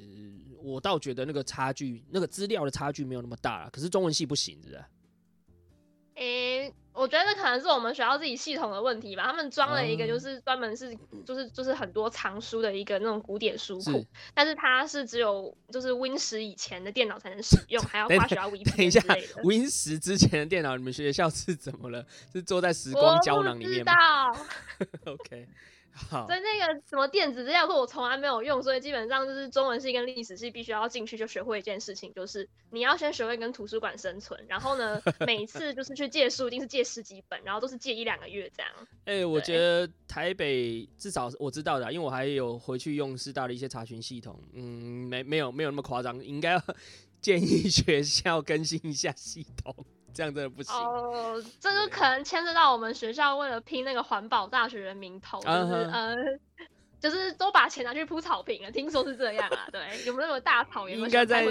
[0.62, 3.70] 我倒觉得那个差距，那个资料的差距没有那么大了。
[3.70, 4.84] 可是中文系不行，是不是？
[6.14, 9.24] 诶、欸，我觉得可能是我们学校自己系统的问题吧。
[9.24, 10.94] 他们装了一个，就是专门是，
[11.24, 14.04] 就是就是很多藏书的一个那种古典书库，
[14.34, 19.00] 但是它是只有就是 Win 十以前的电脑才能使用， 还要花学校等一下
[19.42, 22.06] ，Win 十之前的电脑，你们学校是怎么了？
[22.32, 23.92] 是坐在时光胶囊里面吗？
[25.06, 25.48] OK。
[25.94, 38.72] 好所以那个什么电子资料库我从来没有用，所以基本上就是中文系跟历史系必须要进去就学会一件事情，就是你要先学会跟图书馆生存，然后呢， 每一次就是去借书一定是借十几本，然后都是借一两个月这样。
[39.04, 46.62] 哎、欸，我觉得台北至少我知道的、啊，因为我还有回去用师大的一些查询系统，嗯，没没有没有那么夸张，应该要
[47.20, 49.74] 建议学校更新一下系统。
[50.12, 56.16] 这样真的不行哦，这就可能牵涉到我们学校为了拼那个环保大学的名头，就是呃，
[57.00, 59.68] 就是都把钱拿去铺草坪了，听说是这样啊。
[59.72, 60.98] 对，有没有大草原？
[60.98, 61.44] 应该在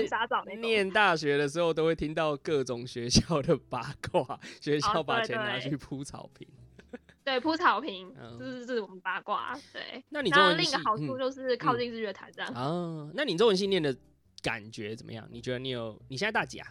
[0.60, 6.48] 念大学的时候都会听到各种学校的八卦，学校把钱拿去铺草坪。
[7.24, 9.58] 对，铺草坪，这是这是我们八卦。
[9.72, 12.52] 对，那你中文另一个好处就是靠近日月潭这样。
[12.54, 13.96] 啊，那你中文系念的
[14.42, 15.28] 感觉怎么样？
[15.32, 16.02] 你觉得你有？
[16.08, 16.68] 你现在大几啊？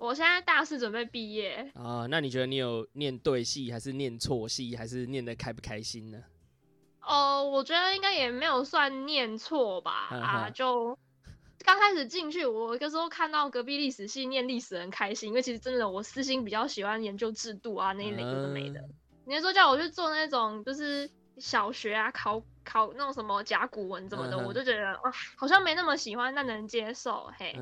[0.00, 6.18] 我现在大四准备毕业啊，那你觉得你有念对戏，还是念错戏，还是念的开不开心呢？
[7.02, 10.98] 哦，我觉得应该也没有算念错吧，啊，就
[11.66, 18.82] 刚开始进去，我有时候看到隔壁历史系念历史很开心，因为其实真的我私心比较喜欢研究制度啊那一类的没的。
[19.26, 27.54] 你说叫我去做那种就是小学啊考考那种什么甲骨文什么的，我就觉得啊好像没那么喜欢，但能接受嘿。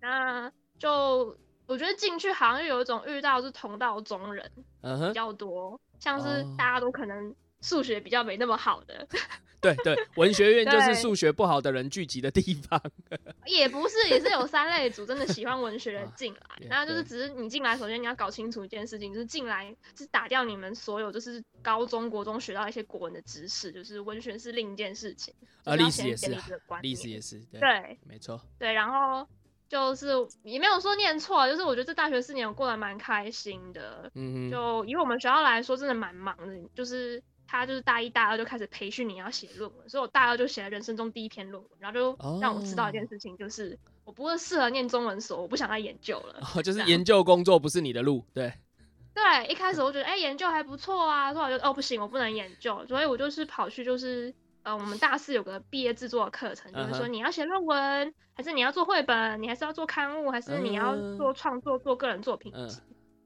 [0.00, 1.38] 那就。
[1.68, 4.50] 我觉得进去好像有一种遇到是同道中人
[4.80, 5.80] 比较多，uh huh.
[6.00, 9.06] 像是大家都可能数学比较没那么好的。
[9.60, 12.80] 对对，文学院就是数学不好的人聚集的地方。
[13.44, 25.34] 也不是，也是有三类组真的喜欢文学的进来，然后就是只是你进来，首先你要搞清楚一件事情，就是进来是打掉你们所有就是高中国中学到一些国文的知识，就是文学是另一件事情。
[25.64, 26.38] 啊，历史也是，
[26.80, 29.28] 历史也是，对，对没错，对，然后。
[29.68, 30.08] 就是
[30.42, 34.10] 也没有说念错，就是我觉得这大学四年我过得蛮开心的。
[34.14, 36.58] 嗯哼，就以我们学校来说，真的蛮忙的。
[36.74, 46.40] 就是他就是大一、大二就开始培训你要写论文，所以我大二就写了人生中第一篇论文，然后就让我知道一件事情，就是、哦、我不是适合念中文所，我不想再研究了。
[46.54, 48.52] 哦，就是研究工作不是你的路，对。
[49.12, 54.34] 对，一开始我觉得哎、欸、研究还不错啊，后来就哦不行，我不能研究，所以我就是跑去就是。
[54.68, 62.78] 呃，我们大四有个毕业制作的课程，就是说你要写论文，还是你要做绘本，你还是要做刊物，还是你要做创作、做个人作品集。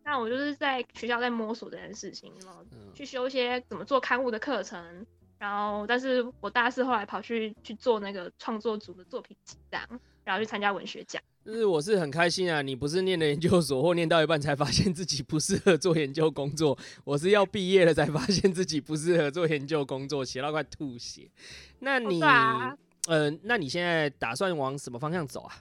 [0.05, 2.64] 那我就是在学校在摸索这件事情，然后
[2.95, 5.05] 去修一些怎么做刊物的课程。
[5.36, 11.20] 然后，但是我大四后来跑去去做那个创作组的作品集，这样，然后去参加文学奖。
[11.45, 12.62] 就是我是很开心啊！
[12.62, 21.28] 你不是念了研究所 或念到一半才发现自己不适合做研究工作，我是要毕业了才发现自己不适合做研究工作，写到快吐血。
[21.80, 22.76] 那你，嗯、
[23.09, 25.55] 呃，那你现在打算往什么方向走啊？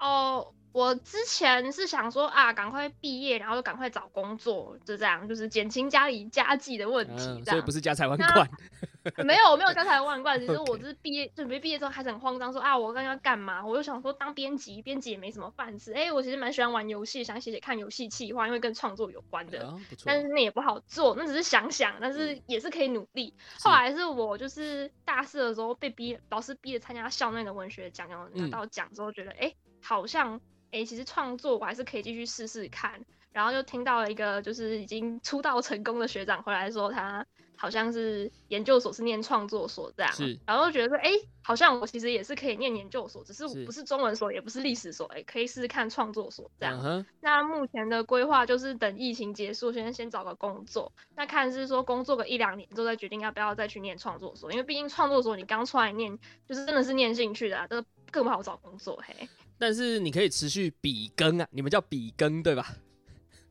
[0.00, 0.54] 哦。
[0.78, 8.48] 我之前是想说啊，赶快毕业，然后就赶快找工作，就这样，就是减轻家里家计的问题，嗯、所以不是家财万贯。
[9.26, 10.38] 没有，我没有家财万贯。
[10.38, 13.66] 其实 我就是毕业准备毕业之后还是很慌张说，啊，我刚刚要干嘛？
[13.66, 15.92] 我就想说当编辑，编辑也没什么饭吃。
[15.92, 19.66] 哎、欸，我其实蛮喜欢玩游戏，想写写看游戏企划，因为跟创作有关的。
[19.66, 23.34] 嗯、但是那也不好做，那只是想想，但是也是可以努力。
[23.36, 30.40] 嗯、后来是我就是大四的时候被逼，老师逼着参加校内的文学奖，然后拿到奖之后觉得，哎、嗯欸，好像。
[30.70, 33.00] 哎、欸，其实创作我还是可以继续试试看，
[33.32, 46.80] 然后就听到了一个就是已经出道成功的学长回来说，他好像是研究所是念创作所这样，是然后就觉得说，哎、欸，好像我其实也是可以念研究所，只是我不是中文所，也不是历史所，哎、欸，可以试试看创作所这样。
[46.80, 47.06] Uh huh.
[47.20, 56.16] 那目前的规划就是等疫情结束，先先找个工作，那看是说工作个一两年之后再决定要不要再去念创作所，因为毕竟创作所你刚出来念，
[56.46, 59.28] 就是真的是念兴趣的、啊，这更不好找工作嘿。
[59.58, 62.76] 但是你可以持续笔耕啊，你们叫笔耕对吧？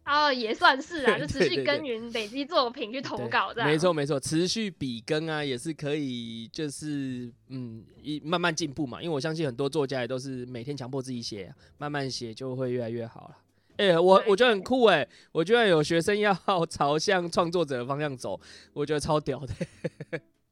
[0.10, 3.70] 哦，也算是啊， 就持续耕耘，累积作品去投稿这样。
[3.70, 9.02] 没错没错，持续笔耕啊，也是可以，就是嗯，一慢慢进步嘛。
[9.02, 13.38] 因为我相信很多作家也都是每天强迫自己写啊，慢慢写就会越来越好了。
[13.76, 16.34] 哎、欸，我我觉得很酷哎、欸，我觉得有学生要
[16.68, 18.40] 朝向创作者的方向走，
[18.72, 19.54] 我觉得超屌的。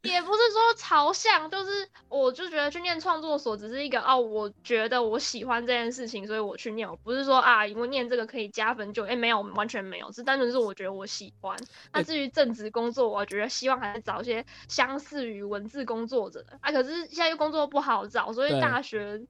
[0.06, 6.90] 也不是说朝向，就是我就觉得去念创作所只是一个哦，我觉得我喜欢这件事情，所以我去念。
[6.90, 11.58] 我不是说啊，因为念这个可以加分就哎、欸、没有，完全没有，是单纯是我觉得我喜欢。
[11.94, 16.72] 那至于正职工作，我觉得希望还是找一些相似于文字工作者的啊。
[16.72, 19.22] 可是现在又工作不好找，所以大学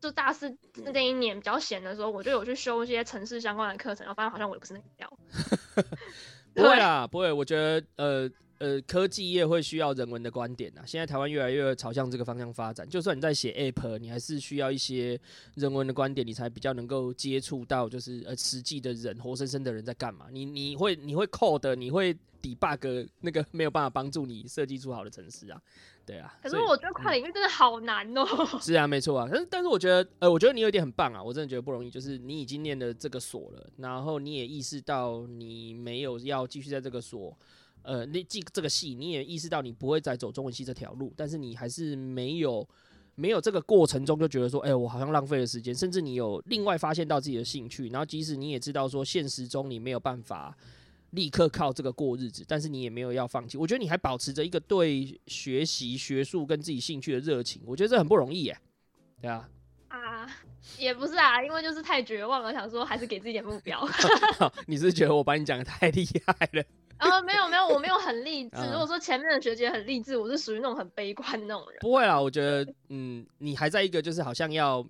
[0.00, 0.56] 就大四
[0.92, 5.12] 那一年比较闲的时候，我就有去修一些城市相关的课程，然后发现好像我也不是那个料。
[6.54, 8.30] 不会啊，不会，我觉得呃。
[8.62, 10.86] 呃，科技业会需要人文的观点啊。
[10.86, 12.88] 现在台湾越来越朝向这个方向发展。
[12.88, 15.18] 就算你在写 App，你还是需要一些
[15.56, 20.26] 人文的观点，你才比较能够接触到，就是呃实际的人，活生生的人在干嘛。
[20.30, 25.60] 你你会你会 code，你会 debug，那个没有办法帮助你设计出好的城市啊。
[26.06, 26.32] 对啊。
[26.40, 28.60] 可是我觉得跨领域真的好难哦、喔。
[28.60, 29.28] 是啊，没错啊。
[29.28, 31.90] 但是但是我觉得，呃，我觉得你有一点很棒啊，我真的觉得不容易。
[31.90, 37.36] 就是你已经念了这个所了，然后你也意识到你没有要继续在这个所。
[37.82, 42.66] 呃，你进这个戏，你也意识到你不会再走中文系这条路，但是你还是没有
[43.14, 50.56] 没有这个过程中就觉得说，哎、欸，我好像浪费了时间，甚至你有另外发现到自己的兴趣，然后即使你也知道说现实中你没有办法，
[51.10, 53.58] 立刻靠这个过日子，但是你也没有要放弃。
[53.58, 58.56] 我觉得你还保持着一个对学习、学术跟自己兴趣的热情，我觉得这很不容易耶。
[59.20, 59.48] 对啊。
[59.88, 60.26] 啊，
[60.78, 63.86] 也不是啊，因为就是太绝望了，想说还是给自己点目标。
[64.66, 66.64] 你是，是觉得我把你讲的太厉害了？
[67.02, 68.56] 啊，没有没有，我没有很励志。
[68.70, 71.78] 如果说前面的学姐很励志，我是属于那种很悲观的那种人。
[71.80, 74.86] 不会啦，我觉得，嗯，你还在一个就是好像要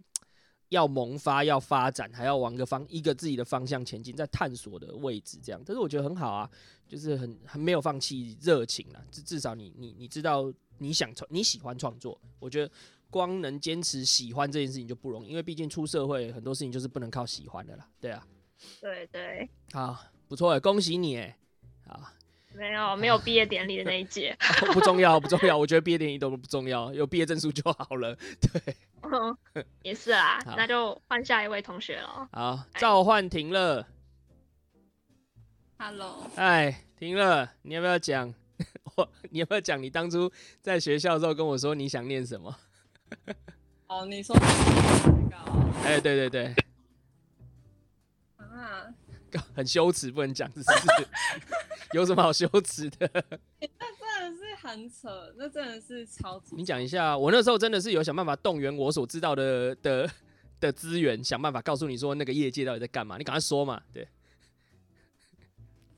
[0.68, 5.62] 要萌发、要发展，还要往个方一个自己的方向前进，在探索的位置这样。
[5.64, 6.50] 但是我觉得很好啊，
[6.86, 9.02] 就是很很没有放弃热情啦。
[9.10, 12.72] 至至少你你你知道你想创你喜欢创作，我觉得。
[13.12, 17.86] 光能坚持喜欢这件事情就不容易，因为毕竟出社会很多事情就是不能靠喜欢的啦。
[18.00, 18.26] 对啊，
[18.80, 19.94] 对对，好，
[20.26, 21.38] 不错哎，恭喜你哎，
[21.92, 22.12] 好，
[22.54, 24.34] 没有没有毕业典礼的那一届，
[24.72, 28.16] 不重要不重要，我觉得毕业典礼都不重要，有毕业证书就好了。
[28.40, 29.36] 对，嗯、
[29.82, 32.28] 也是啊， 那就换下一位同学了。
[32.32, 33.86] 好，召唤停了
[35.78, 38.32] ，Hello，哎，停了，你要不要讲？
[38.96, 39.82] 我，你要不要讲？
[39.82, 40.30] 你当初
[40.60, 42.56] 在学校的时候跟我说你想念什么？
[43.88, 45.36] 哦，你说那个？
[45.84, 46.54] 哎，对对对，
[48.38, 48.86] 啊，
[49.54, 51.08] 很羞耻，不能讲，是不是？
[51.92, 53.10] 有什么好羞耻的？
[53.12, 56.56] 那真的是很扯，那真的是超级。
[56.56, 60.10] 你讲一下，我那时候真的是有想办法动员我所知道的的
[60.60, 63.18] 的资源，想办法告诉你说那个业界到底在干嘛。
[63.18, 64.08] 你赶快说嘛，对。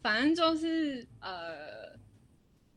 [0.02, 1.98] 反正就是呃，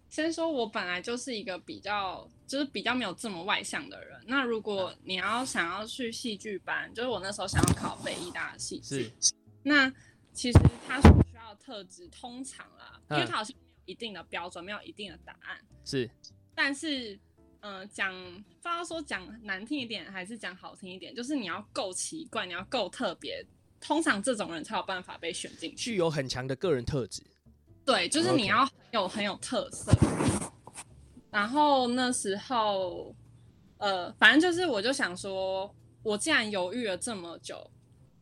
[0.09, 2.29] 先说我本来就是一个比较。
[2.47, 4.17] 就是比较没有这么外向的人。
[4.25, 9.11] 那如果你要想要去戏剧班，就是我那时候想要考北艺大的戏剧。
[9.19, 9.33] 是。
[9.63, 9.93] 那
[10.37, 15.57] 其实他所需要的特质，通常啦，因为他好像没有一定的标准，没有一定的答案。
[15.83, 16.07] 是。
[16.53, 17.15] 但是，
[17.61, 23.43] 嗯、呃，讲，不知道说讲难听一点，还是讲好听一点，就是你要够奇怪，你要够特别，
[23.81, 25.75] 通常这种人才有办法被选进去。
[25.75, 27.23] 具有很强的个人特质。
[27.83, 29.91] 对，就是你要有很有特色。
[31.31, 33.15] 然后那时候，
[33.79, 35.73] 呃，反正就是，我就想说，
[36.03, 37.71] 我既然犹豫了这么久，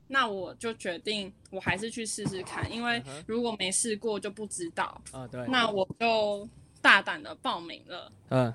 [0.07, 5.01] 那我就决定，我还是去试试看，因为如果没试过就不知道。
[5.11, 5.45] 啊，对。
[5.47, 6.47] 那我就
[6.81, 8.11] 大胆的报名了。
[8.29, 8.53] 嗯。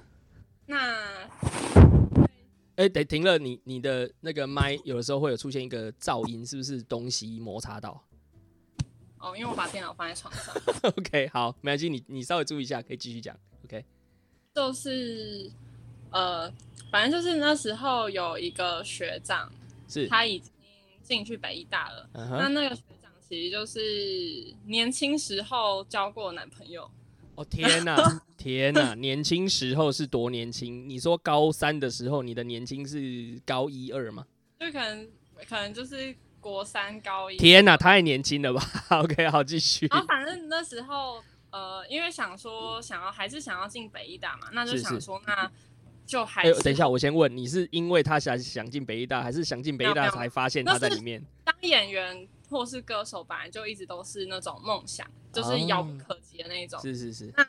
[0.66, 1.28] 那，
[2.76, 8.00] 哎，得停了，你你的那个麦有的时候会有出现一个噪音，是不是东西摩擦到？
[9.18, 10.54] 哦，因为我把电脑放在床上。
[10.96, 13.36] OK，好，没关系，你你稍微注意一下，可以继续讲。
[13.64, 13.84] OK。
[14.54, 15.50] 就是，
[16.10, 16.48] 呃，
[16.90, 19.52] 反正就是那时候有一个学长，
[19.88, 20.52] 是他已经
[21.16, 22.08] 进去北医大了。
[22.14, 22.38] Uh huh.
[22.38, 26.88] 那那个学长其实就是年轻时候交过男朋友。
[27.34, 27.96] 哦天哪，
[28.38, 28.94] 天哪！
[28.94, 30.88] 年轻时候是多年轻？
[30.88, 34.24] 你说高三的时候，你的年轻是高一二吗？
[34.60, 35.08] 就可能
[35.48, 37.36] 可能就是国三高一。
[37.36, 38.62] 天哪，太年轻了吧？
[39.02, 39.86] OK，好，继续。
[39.90, 41.20] 然后反正那时候。
[41.52, 45.50] 呃，因为想说想要还是想要进北医大嘛，那就想说那
[46.10, 51.24] 就还等一下，我先问，你是因为他想想进北艺大，还是想进北艺大才发现他在里面？
[51.44, 56.80] 当演员或是歌手，本来就一直都是那种梦想，就是遥不可及的那一种。
[56.80, 57.32] 是是是。
[57.36, 57.46] 那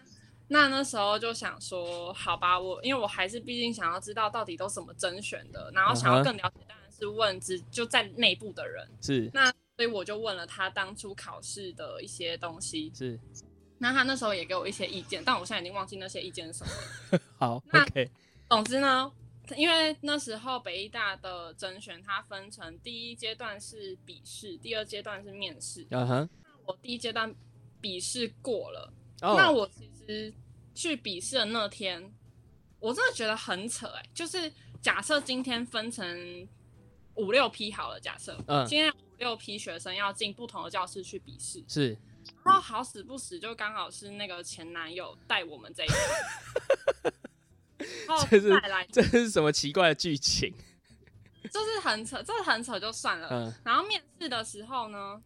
[0.47, 8.88] 那那时候就想说，好吧，我因为我还是毕竟想要知道到底都怎么甄选的，然后想要更了解，当然是问只就在内部的人。
[9.01, 9.28] 是。
[9.34, 12.91] 那所以我就问了他当初考试的一些东西。
[12.93, 13.20] 是。
[13.80, 16.72] 那他那时候也给我一些意见，但我现在已经忘记那些意见是什么
[17.12, 17.20] 了。
[17.39, 18.12] 好，那 OK。
[18.52, 19.10] 总之呢，
[19.56, 25.88] 因为那时候北医大的甄选，它分成第一阶段是笔试，第二阶段是面试。
[25.89, 26.30] 嗯哼、uh。
[26.66, 27.34] 我第一阶段
[27.80, 29.38] 笔试过了，oh.
[29.38, 30.34] 那我其实
[30.76, 32.14] 去笔试的那天，
[32.82, 36.45] 我真的觉得很扯哎、欸，就是假设今天分成
[37.16, 41.97] 五六批好了，假设，嗯，今天五六批学生要进不同的教室去笔试，是。
[42.43, 45.93] 然后好死不死，就刚好是那个前男友带我们这一组，
[48.08, 50.54] 然后再来，这是什么奇怪的剧情？
[51.52, 53.28] 就是很扯，这很扯就算了。
[53.32, 55.22] 嗯、然后面试的时候呢，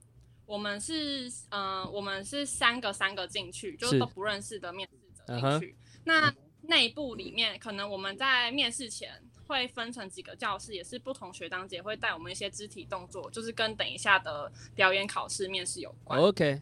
[0.46, 4.96] 我们是嗯、呃，我们是三个三个进去，就是都不认识的面试
[5.26, 5.68] 者进去。
[5.68, 5.76] 是
[6.06, 16.20] 那内部里面，可能我们在面试前会分成几个教室，也是不同学长姐会带我们一些肢体动作，就是跟等一下的表演考试面试有关。
[16.20, 16.62] OK。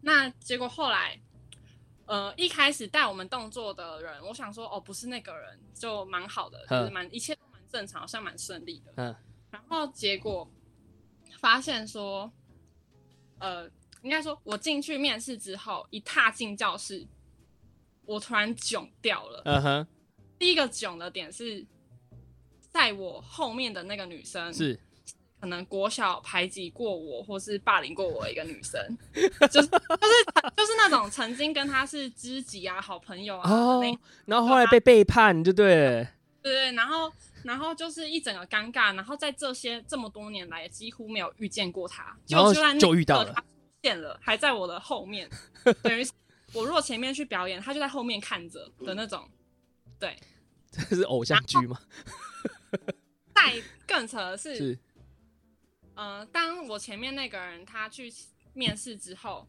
[0.00, 1.20] 那结果后来，
[2.10, 8.92] 呃，一开始带我们动作的人，我想说，哦，不是那个人，就蛮好的，就是蛮一切都蛮正常，好像蛮顺利的。
[8.96, 9.14] 嗯。
[9.52, 10.50] 然后结果
[11.38, 12.28] 发现说，
[13.38, 13.70] 呃，
[14.02, 17.06] 应该说，我进去面试之后，一踏进教室，
[18.04, 19.42] 我突然囧掉了。
[19.44, 19.86] 嗯哼。
[20.36, 21.64] 第一个囧的点是，
[22.72, 24.80] 在我后面的那个女生是。
[25.40, 28.78] 可能国小排挤过我或是霸凌过我的一个女生，
[29.14, 29.70] 就是就是
[30.54, 36.04] 就是那种曾经跟她是知己啊、好朋友啊，哦，然后后来被背叛，就对了，
[36.42, 37.10] 对对，然后
[37.42, 43.46] 然后就是一整个尴尬，然后在这些这么多年来几乎没有遇见过她，然后就就，就遇到了，他出
[43.82, 45.26] 现了，还在我的后面，
[45.82, 46.06] 等于
[46.52, 49.26] 我如果前面去表演，她就在后面看着的那种，
[49.98, 50.14] 对，
[50.70, 51.80] 这是偶像剧吗？
[53.34, 53.54] 再
[53.86, 54.54] 更扯的是。
[54.54, 54.78] 是
[56.00, 58.10] 呃，当我前面那个人他去
[58.54, 59.46] 面试之后，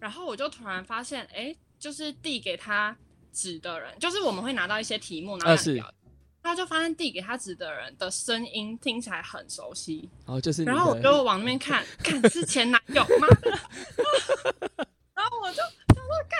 [0.00, 2.96] 然后我就突然发现，哎、欸，就是递给他
[3.32, 5.94] 纸的人，就是我们会拿到一些题目，然后他表，
[6.42, 13.28] 他就发现递给他纸的人的声音听起来很熟悉，哦，就是，然后我就往那边看， 看是前男友吗？
[13.40, 13.56] 然
[14.76, 14.84] 后
[15.46, 15.62] 我就。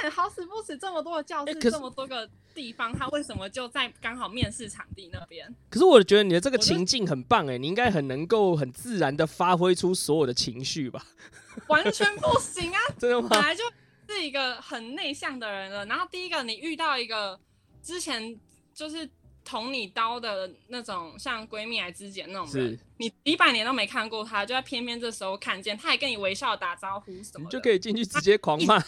[0.00, 5.52] 干，好死不死，这么多的教室，欸、这么多个地方，他为什么就在刚好面试场地那边？
[5.68, 11.04] 可是我觉得你的这个情境很棒哎，你应该很能够很自然的发挥出所有的情绪吧？
[11.66, 12.78] 完全不行啊！
[12.96, 13.28] 真的吗？
[13.28, 13.64] 本来就
[14.08, 17.38] 是一个很内向的人了，然后第一个你遇到一个
[17.82, 18.38] 之前
[18.72, 19.08] 就是。
[19.46, 28.82] 捅你刀的那种，像闺蜜来之间那种人，你几百年都没看过他，就在偏偏这时候看见，他还跟你微笑打招呼什么，你就可以进去直接狂骂，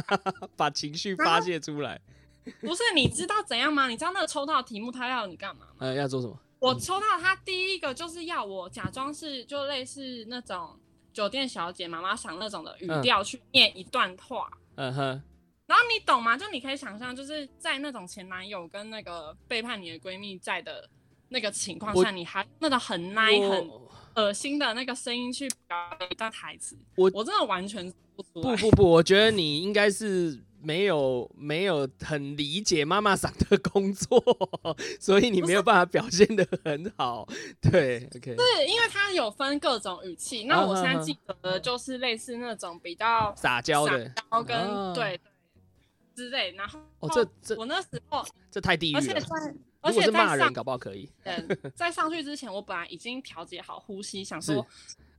[0.54, 1.98] 把情绪发泄出来。
[2.60, 3.88] 不是，你知道怎样吗？
[3.88, 5.72] 你知道那个抽到题目他要你干嘛吗？
[5.78, 6.38] 呃，要做什么？
[6.58, 10.78] 我抽到他第一个就是要我假装是就类似那种
[11.12, 14.48] 酒店小姐妈妈想那种的语调去念一段话。
[14.76, 15.22] 嗯哼。
[15.72, 16.36] 然后你懂吗？
[16.36, 20.86] 就你可以想象，就是在那种前男友跟那个背叛你的闺蜜在的
[21.30, 23.70] 那个情况下，你还那种很奶、很
[24.16, 25.76] 恶心的那个声音去表
[26.10, 28.22] 一段台词，我我真的完全不。
[28.34, 34.22] 不不不，我觉得你应该是没有没有很理解妈妈桑的工作，
[35.00, 37.26] 所以你没有办法表现得很好。
[37.62, 40.44] 对，OK，是因为他有分各种语气。
[40.44, 45.18] 那我现在记得的就是类似那种比较撒娇的，然后跟、啊、对。
[46.14, 48.98] 之类，然后哦，这这我那时候这太地狱了。
[48.98, 51.10] 而且在而且骂人搞不好可以。
[51.74, 54.64] 在上去之前，我本来已经调节好呼吸，想说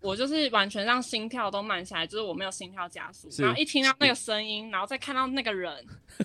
[0.03, 3.27] 我就是完全让心跳都慢下来，就是我没有心跳加速。
[3.39, 5.87] 然后一听到那个声音，然后再看到那个人，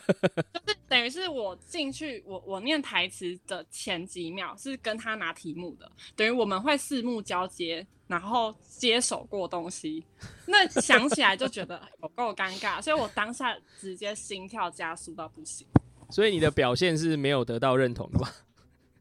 [0.52, 7.86] 就是等于是我进去，我我念台词的前几秒是跟他拿题目的，等于我们会四目交接。
[8.08, 10.02] 然后接手过东西，
[10.46, 15.66] 那想起来就觉得有够尴尬，所以我当下直接心跳加速到不行。
[16.08, 18.32] 所以你的表现是没有得到认同的吧？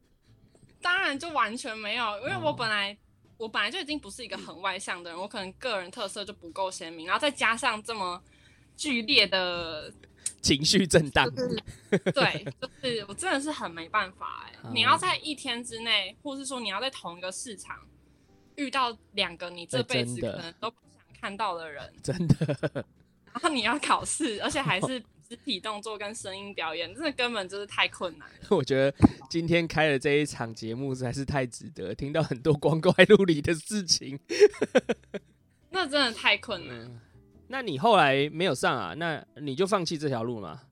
[0.82, 2.96] 当然就完全没有，因为我本来、哦、
[3.38, 8.22] 我本来就已经不是一个很外向的人，我可能个人特色就不够鲜明，然后再加上这么
[8.76, 9.90] 剧烈的
[10.42, 11.62] 情绪震荡，就是、
[12.12, 14.70] 对，就是我真的是很没办法哎、欸。
[14.74, 17.78] 你要在一天之内，或是说你要在同一个市场。
[18.56, 22.84] 遇到两个你这辈子可能都不想看到的人，欸、真的。
[23.32, 28.34] 然后你要考试，而且还是肢体动作跟声音表演，真的根本就是太困难了。
[28.56, 28.96] 我觉得
[29.28, 34.18] 今天开的这一场节目实在是太值得，听到很多光怪陆离的事情。
[35.68, 37.00] 那真的太困难、嗯。
[37.46, 38.94] 那你后来没有上啊？
[38.94, 40.62] 那你就放弃这条路吗？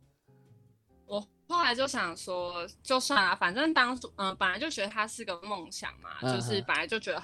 [1.04, 7.22] 我后来就想说，就算了，反正当初嗯、呃，本来就觉得它是个梦想嘛、嗯，就是本来就觉得。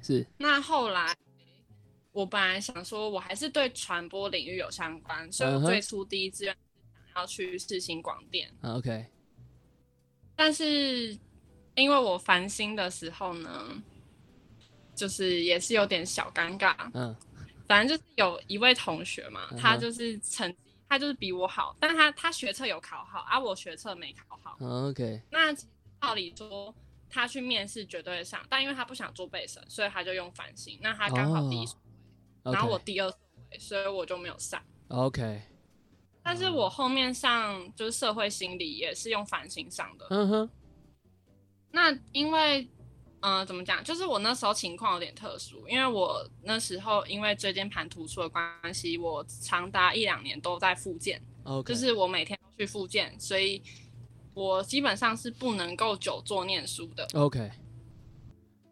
[0.00, 1.14] 是，那后来
[2.18, 8.52] 我本来想说，我还是对传播领域有相关，所以我最初第一志愿是想要去世新广电。
[8.62, 9.06] OK，
[10.34, 11.16] 但是
[11.76, 13.80] 因为我烦心的时候呢，
[14.96, 16.74] 就是也是有点小尴尬。
[16.92, 17.14] 嗯，
[17.68, 20.58] 反正就是有一位同学嘛，他就是成绩，
[20.88, 24.58] 他就是比我好，但他他学测有考好，而、啊、我学测没考好。
[24.60, 25.54] OK，那
[26.00, 26.74] 道理说。
[27.10, 30.78] 他去面试绝对上，但因为他不想做备审，所以他就用繁星。
[30.82, 31.74] 那他刚好第一，oh.
[32.52, 34.62] 然后我第二顺所以我就没有上。
[34.88, 35.42] OK，
[36.22, 40.06] 但是我后面上就是社会心理也是用繁星上的。
[40.10, 40.50] 嗯哼。
[41.70, 42.62] 那因为，
[43.20, 43.82] 嗯、呃，怎么讲？
[43.84, 48.42] 就是我那时候情况有点特殊，因为我那时候因为椎间盘突出的关
[48.72, 51.22] 系，我长达一两年都在复健。
[51.44, 53.62] OK，就是我每天都去复健，所以。
[54.34, 57.04] 我基本上是不能够久坐念书的。
[57.14, 57.50] OK，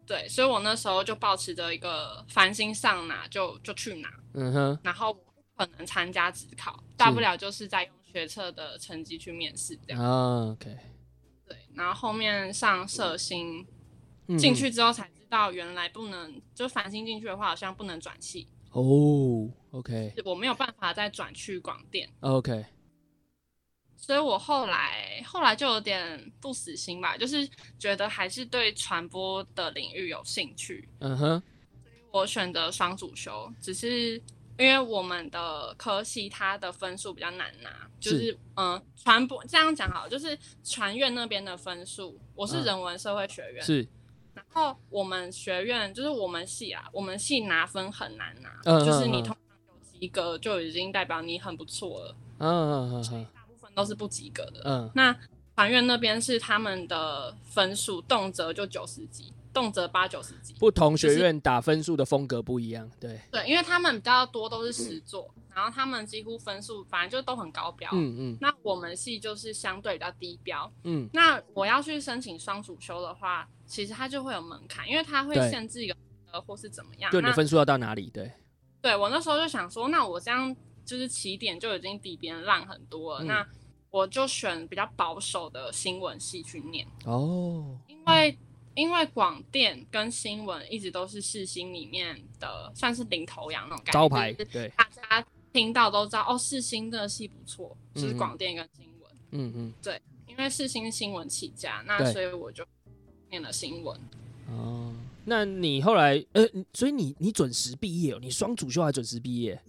[0.07, 5.13] 对，所以我那时候就保持着一个繁星上哪就就去哪，嗯哼，然后
[5.57, 10.01] 可能参加职考，大不了就是在用学测的成绩去面试这样。
[10.01, 10.77] Oh, OK，
[11.45, 13.67] 对，然后后面上社新
[14.39, 18.47] 进去之后才知道，原来不能就繁星进去的话，好像不能转系。
[18.71, 18.81] 哦
[19.71, 22.09] ，oh，OK，我没有办法再转去广电。
[22.21, 22.65] OK。
[23.97, 30.87] 所以我后来后来就有点不死心吧，就是觉得还是对传播的领域有兴趣。
[30.99, 31.41] 嗯哼，
[31.83, 34.13] 所以我选择双主修，只是
[34.57, 37.69] 因为我们的科系它的分数比较难拿，
[37.99, 43.87] 就是嗯传播这样讲好，就是传院那边的分数，我是人文社会学院，是，
[44.33, 52.15] 然后我们学院就是我们系啊，我们系拿分很难拿，嗯、就是你通常有及格就已经代表你很不错了。
[52.39, 53.27] 嗯嗯嗯嗯。
[53.77, 54.61] 都是不及格的。
[54.65, 55.15] 嗯，那
[55.55, 60.55] 团院那边是他们的分数，动辄就九十几，动辄八九十几。
[60.55, 63.21] 不同学院打分数的风格不一样，对。
[63.31, 67.87] 对，因为他们比较多都是实作，嗯、然后他们几乎分数反正就都很高标。
[67.93, 68.37] 嗯嗯。
[68.41, 70.71] 那我们系就是相对比较低标。
[70.83, 71.07] 嗯。
[71.13, 75.95] 那我要去申请双主修的话，其实它就会有门槛，因为它会限制一个
[76.31, 77.11] 呃或是怎么样。
[77.11, 78.09] 就你的分数要到哪里？
[78.11, 78.31] 对。
[78.81, 80.55] 对，我那时候就想说，那我这样
[80.85, 83.23] 就是起点就已经比别人烂很多了。
[83.23, 83.47] 嗯、那
[83.89, 86.85] 我就选比较保守的新闻系去念。
[87.05, 88.37] 哦，因为
[88.75, 102.63] 因为广电跟新闻一直都是世新里面的算是领头羊那种感觉，招牌，对，大家听到都知道哦，世新的系不错，就是广电跟新闻，嗯嗯，对，因为世新新闻起家，那所以我就
[103.29, 103.99] 念了新闻。
[104.49, 104.93] 哦，
[105.25, 109.59] 那你后来呃，所以你你准时毕业哦，你双主修还准时毕业？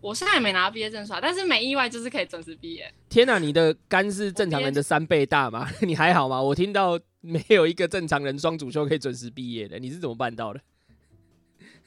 [0.00, 2.90] 我现在也没拿到毕业证书，但是没意外就是可以准时毕业。
[3.10, 5.68] 天哪，你的肝是正常人的三倍大吗？
[5.82, 6.40] 你还好吗？
[6.40, 10.60] 我听到没有一个正常人双主修可以准时毕业的，你是怎么办到的？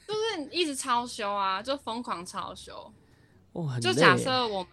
[0.06, 2.92] 就是一直超修啊，就疯狂超修。
[3.54, 4.72] 哇，就假设我们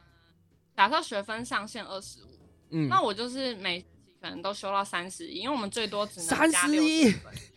[0.78, 2.28] 假设学分上限二十五，
[2.70, 3.88] 嗯，那我就是每期
[4.22, 7.12] 可能都修到三十一，因为我们最多只能三十一。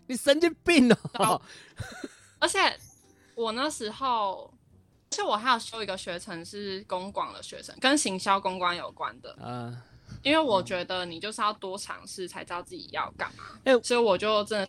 [0.06, 1.40] 你神经病哦！
[2.38, 2.58] 而且
[3.34, 4.53] 我那时候。
[5.14, 9.32] 其实我还要修一个学程是公广的学程，跟行销公关有关的。
[9.40, 9.80] 嗯，
[10.24, 13.44] 因为我觉得你就是要多尝试才知道自己要干嘛。
[13.62, 14.68] 哎、欸，所以我就真的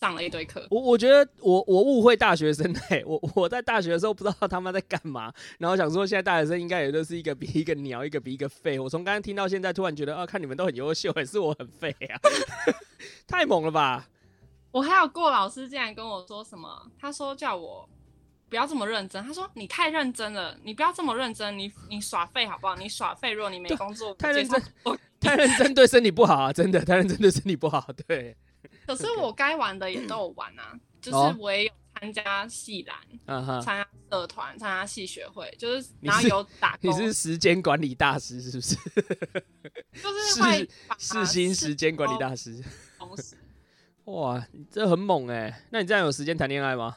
[0.00, 0.66] 上了一堆课。
[0.70, 8.80] 我我觉得我我误会大学生哎、欸，我我在大学的时候不知道他们在干嘛，然后想说现在大学生应该也都是一个比一个鸟，一个比一个废。
[8.80, 12.16] 我从刚刚听到现在，突然觉得啊，看你们都很优秀，也是我很废啊？
[13.28, 14.08] 太猛了吧！
[14.70, 16.90] 我还有过老师竟然跟我说什么？
[16.98, 17.86] 他说叫我。
[18.48, 22.76] 不要这么认真，他说你太认真了，你不要这么认真，你你耍废好不好？
[22.76, 24.62] 你耍废，如果你没工作，太认真，
[25.20, 27.86] 太认真对身体不好啊，真的太认真对身体不好。
[28.06, 28.36] 对，
[28.86, 36.90] 可是我该玩的也都有玩啊，就是我也有参加系篮，参加社团，参加戏学会，就是然后有打工。
[36.90, 38.76] 你是时间管理大师是不是？
[40.00, 40.68] 就是会
[40.98, 42.62] 世新时间管理大师。
[44.04, 45.64] 哇，你这很猛哎！
[45.70, 46.96] 那你这样有时间谈恋爱吗？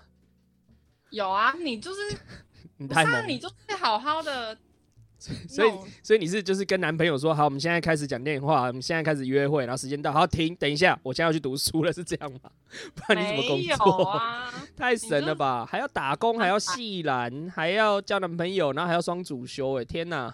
[1.11, 1.99] 有啊，你就是
[2.77, 4.57] 你太猛，你就是好好的，
[5.19, 12.39] 所以所以你是就是跟男朋友说好，我们现在开始讲电话，我们现在开始约会，然后时间到，好停，等一下，我现在要去读书了，是这样吗？
[12.95, 14.53] 不然你怎么工作啊？
[14.77, 20.33] 太神了吧，还要打工，还要系篮，还要交男朋友，然后还要双主修，哎，天哪！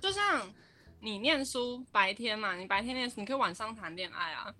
[0.00, 0.42] 就像
[1.02, 4.54] 你念书白天嘛，你白天念书，你可以晚上谈恋爱啊。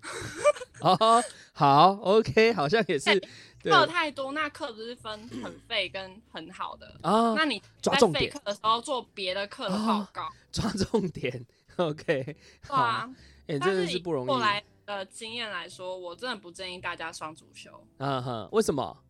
[0.80, 1.22] 哦，
[1.54, 3.22] 好，OK， 好像也是。
[3.62, 7.32] 课太多，那课不是分很废跟很好的啊？
[7.34, 11.46] 那你在废课的时候做别的课的报告，抓重点。
[11.76, 12.36] OK，
[12.70, 13.08] 哇，
[13.46, 14.28] 哎，真的是不容易。
[14.28, 17.70] 后来的经验来说，我真的不建议大家双主修。
[17.98, 19.00] 嗯哼，为什么？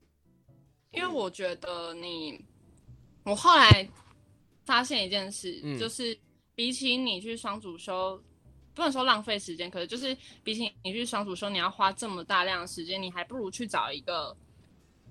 [0.90, 2.44] 因为我觉得你，
[3.24, 3.88] 我后来
[4.66, 6.14] 发现一件事，嗯、就是
[6.54, 8.22] 比起你去双主修。
[8.74, 14.34] 不能说浪费时间，可是就是比起你去双主修，你要花这么大量的时间，你还不如去找一个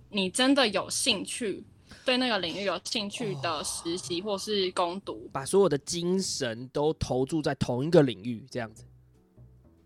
[0.10, 1.64] 你真的有兴趣、
[2.04, 8.84] 对那个领域有兴趣的实习或是攻读，把所有的精神都投注在同一个领域，这样子。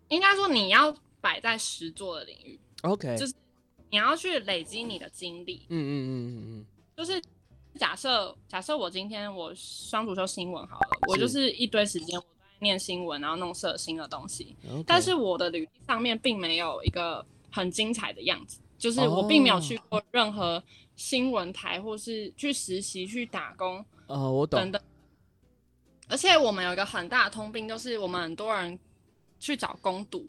[0.08, 0.90] 应该说你要
[1.20, 3.34] 摆在实做的领域，OK，就是
[3.90, 5.66] 你要去累积你的经历。
[5.68, 7.20] 嗯嗯嗯嗯嗯，就是
[7.76, 12.24] 假设假设我今天我双主修新闻好了，我就是一堆时间我。
[12.58, 14.84] 念新闻，然后弄色新的东西，Okay.
[14.86, 17.22] 但是我的履历上面并没有一个
[17.52, 20.64] 很精彩的样子，就是我并没有去过任何
[20.96, 24.58] 新闻台，或是去实习、去打工，哦，我懂。
[24.58, 24.82] 等等。
[26.08, 28.78] 而且我们有一个很大的通病，就是我们很多人
[29.38, 30.26] 去找工读。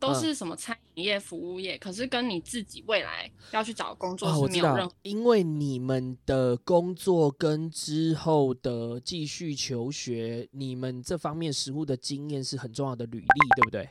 [0.00, 13.26] 都是什么餐饮业、服务业，嗯、可是跟你自己未来要去找工作是没有任何、哦、因为你们的工作跟之后的继续求学，你们这方面实务的经验是很重要的履历，
[13.56, 13.88] 对不对？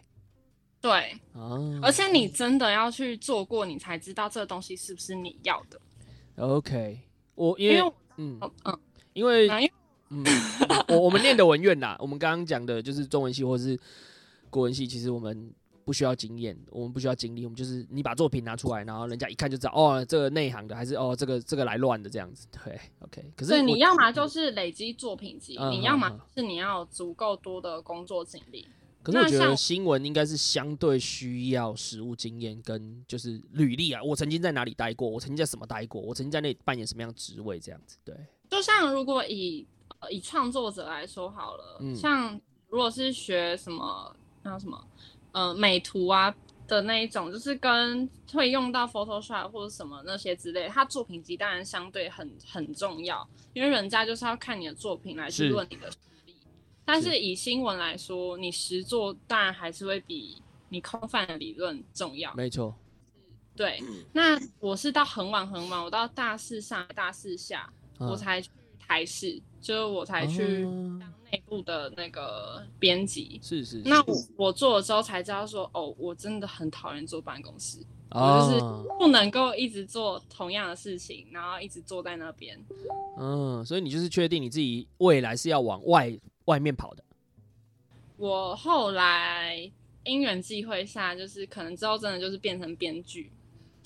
[0.79, 0.91] 对，
[1.33, 5.81] 啊、而且你真的要去做过，你才知道这个东西是不是你要的。
[6.35, 7.01] OK，
[7.33, 8.79] 我因为，嗯嗯，
[9.13, 9.49] 因为
[10.09, 10.23] 嗯，
[10.87, 13.77] 我我们念的文院啦，我们刚刚讲的就是中文系或是
[14.49, 15.51] 国文系，其实我们
[15.87, 23.31] 不需要经验，我们不需要经历，我们就是你把作品拿出来，然后人家一看就知道，哦，这个内行的还是哦这个这个来乱的这样子，对，OK。
[23.37, 28.67] 可是你要么就是累积作品集，嗯、你要么是你要足够多的工作经历。
[29.01, 38.13] 可是我觉得新闻应该是相对需要实务经验跟就是履历啊，我曾经在哪里待过，我曾经在什么待过，我曾经在那里扮演什么样职位这样子，对。
[38.49, 39.65] 就像如果以
[40.09, 44.13] 以创作者来说好了，嗯、像如果是学什么
[44.43, 44.77] 那什么
[45.31, 46.33] 呃美图啊
[46.67, 56.35] 的那一种，就是跟会用到 Photoshop 或者什么那些之类，他作品集当然相对很很重要，因为人家就是要看你的作品来去论你的实力。
[56.83, 62.33] 但是以新闻来说，你实作当然还是会比你空泛的理论重要。
[62.33, 62.75] 没错，
[63.55, 63.81] 对。
[64.13, 67.61] 那我是到很晚很晚，我到大四上、大四下，
[67.97, 68.49] 啊、我才去
[68.79, 70.63] 台视，就是我才去
[70.99, 73.39] 当内部的那个编辑。
[73.43, 73.81] 是是。
[73.85, 77.79] 那我我做了之后才知道说，哦，我真的很讨厌坐办公室，
[78.11, 78.59] 就是
[78.99, 82.57] 不能够一直做同样的事情，然后一直坐在那边。
[83.17, 86.19] 嗯，所以你就是确定你自己未来是要往外。
[86.47, 87.03] 外面跑的，
[88.15, 89.69] 我后来
[90.05, 93.29] 因缘际会下，就是可能之后真的就是变成编剧，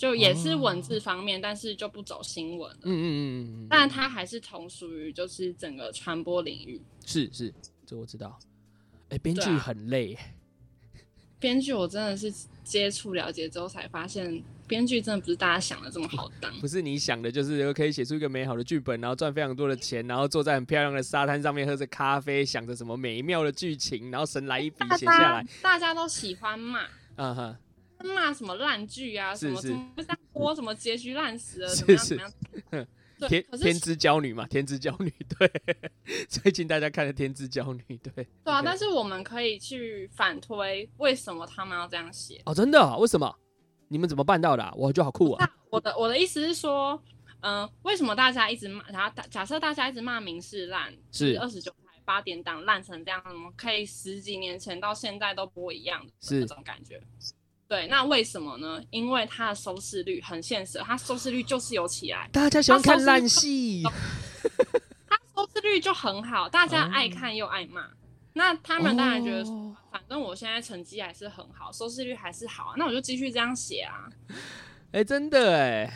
[0.01, 2.79] 就也是文字方面，哦、但是就不走新闻了。
[2.85, 3.21] 嗯嗯嗯
[3.61, 6.81] 嗯，但它还是同属于就是整个传播领域。
[7.05, 7.53] 是是，
[7.85, 8.39] 这我知道。
[9.09, 10.17] 哎、欸，编剧很累。
[11.39, 12.33] 编剧我真的是
[12.63, 14.43] 接触了解之后才发现。
[14.67, 25.45] 编剧真的不是大家想的这么好当， 不是你想的，就是可以写出一个美好的剧本，然后赚非常多的钱，然后坐在很漂亮的沙滩上面喝着咖啡，想着什么美妙的剧情，然后神来一笔写下来。
[25.61, 26.79] 大家都喜欢嘛，
[27.17, 27.57] 嗯哼，
[28.03, 29.93] 骂什么烂剧啊，什么什么
[30.31, 32.23] 播 什么结局烂死了，怎么样怎么
[32.77, 32.87] 样？
[33.29, 35.51] 天天之娇女嘛，天之娇女，对，
[36.27, 38.11] 最近大家看的天之娇女，对，
[38.43, 42.41] 对啊，但是我们可以去反推，为什么他们要这样写？
[42.45, 42.97] 哦，真的啊？
[42.97, 43.31] 为什么？
[43.89, 44.73] 你们怎么办到的、啊？
[44.75, 45.47] 我觉得好酷啊！
[45.69, 46.99] 我的我的意思是说，
[47.41, 48.83] 嗯、呃，为什么大家一直骂？
[48.89, 53.23] 然后假设大家一直骂民视烂，是二十九台八点档烂成这样，
[53.55, 56.99] 可以十几年前到现在都不一样的那种感觉？
[57.71, 58.83] 对，那为什么呢？
[58.89, 63.81] 因为它的收视率很现实，它收视率就是有起来，大家喜欢看烂戏，
[65.07, 67.81] 它收视率就 很好，大家爱看又爱骂。
[67.85, 67.97] 嗯
[68.33, 74.09] 那他们当然觉得说，反正我现在成绩还是很好，收视率还是好啊，那我就继续这样写啊。
[74.91, 75.93] 哎、欸，真的哎，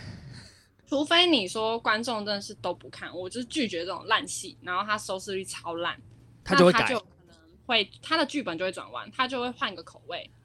[0.85, 5.97] 除非你说观众真的是都不看，我就是拒绝这种烂戏，然后他收视率超烂，
[6.43, 10.29] 他就会改，他就可能会他的剧本就会转弯，他就会换个口味，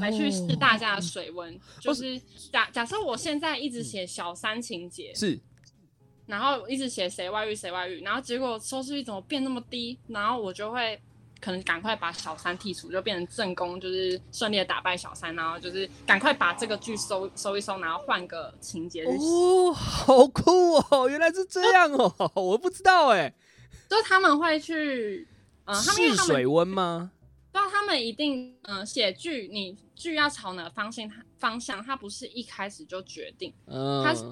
[0.00, 1.58] 来去试大家的水温。
[1.80, 2.20] 就是
[2.50, 5.40] 假假设我现在一直写小三情节是。
[6.26, 9.98] 然后一直写谁外遇谁外遇，然后结果收视率怎么变那么低？
[10.08, 11.00] 然后我就会
[11.40, 19.06] 可能赶快把小三剔除，就变成正宫，就是顺利的打败小三，然后就是赶快把这个剧收收一收，然后换个情节。
[19.06, 21.08] 哦，好酷哦！
[21.08, 23.32] 原来是这样哦，我不知道哎。
[23.88, 25.26] 就他们会去，
[25.64, 27.10] 嗯，试水温吗？
[27.52, 31.10] 对啊，他们一定，嗯，写剧你剧要朝哪个方向？
[31.38, 34.24] 方向他不是一开始就决定，嗯，它是。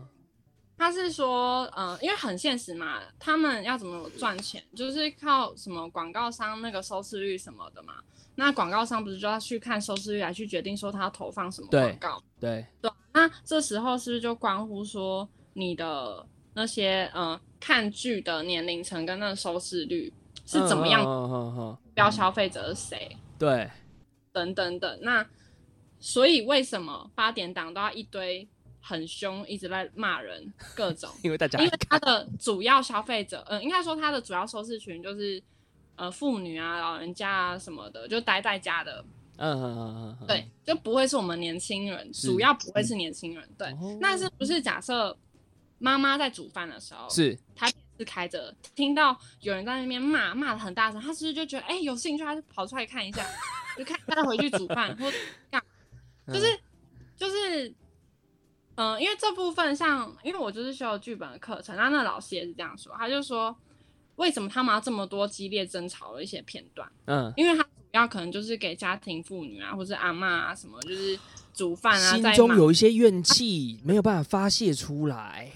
[0.79, 7.95] 他是说，呃，因为很现实嘛，他们要怎么赚钱，就是靠什么广告商那个收视率什么的嘛。
[8.35, 12.23] 那广告商不是就要去看收视率来去决定说他要投放什么广告？
[12.39, 12.93] 对对，对。
[13.15, 20.13] 那这时候是不是就关乎说你的那些呃看剧的年龄层跟那收视率
[20.47, 21.79] 是怎么样？
[21.93, 23.17] 标消费者是谁？
[23.39, 23.71] 对，
[24.33, 24.99] 等等等。
[25.03, 25.27] 那
[26.01, 28.49] 所以为什么八点档都要一堆？
[28.89, 31.11] 很凶，一直在骂人，各种。
[31.25, 35.43] 因为大家，因为他的主要消费者，嗯、呃，应该说他的主要收视群就是，
[35.97, 39.05] 呃，妇女啊、老人家啊什么的，就待在家的。
[39.39, 40.27] 嗯嗯嗯嗯。
[40.29, 43.45] 对，就不会是我们年轻人，主要不会是年轻人。
[43.59, 45.19] 对，哦、那是不是假设
[45.79, 47.69] 妈妈在煮饭的时候，是她
[47.99, 53.27] 是开着，听到有人在那边骂，骂的很大声，他是不是就觉得哎、欸、有兴趣，他就跑出来看一下，
[53.77, 55.11] 就看他回去煮饭或
[55.51, 55.63] 干，
[56.29, 56.59] 就是
[57.17, 57.75] 就是。
[58.79, 63.57] 嗯，因为这部分像，因为我就是修剧本的课程，然后那老师也是这样说，他就说，
[64.17, 66.87] 为什么他们要这么多激烈争吵的一些片段？
[67.07, 71.19] 嗯，因为他主要可能就是给家庭妇女啊，或者阿嬷啊什么，就是
[71.55, 75.51] 煮饭啊，心中有一些怨气，没有办法发泄出来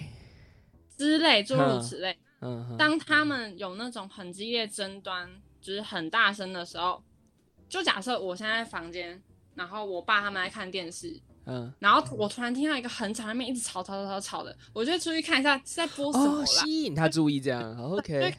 [0.97, 2.12] 之类，诸如此类。
[2.12, 5.30] 嗯，嗯，当他们有那种很激烈争端，
[5.61, 7.03] 就是很大声的时候，
[7.68, 9.22] 就假设我现在在房间，
[9.55, 11.20] 然后我爸他们在看电视。
[11.47, 18.14] 嗯，然后我突然听到一个很吵，那边一直吵吵吵吵吵的，我就出去看一下是在播什么啦，哦，吸引他注意这样， OK。
[18.22, 18.36] 哎、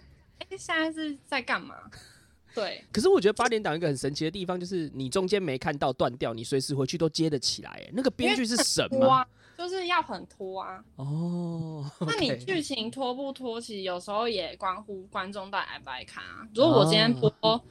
[0.49, 1.75] 欸，现在是在干嘛？
[2.53, 2.85] 对。
[2.91, 7.71] 可是我觉得八点档一个很神奇的地方，就是你中间没看到断掉，你随时回去都接得起来。
[7.71, 9.25] 哎，那个编剧是什么？
[9.61, 10.83] 就是要很拖啊。
[10.95, 11.85] 哦。
[11.99, 16.47] Okay、那你剧情拖不拖，其实有时候也关乎观众到底爱不爱看啊。
[16.55, 17.61] 如果我今天播，哦、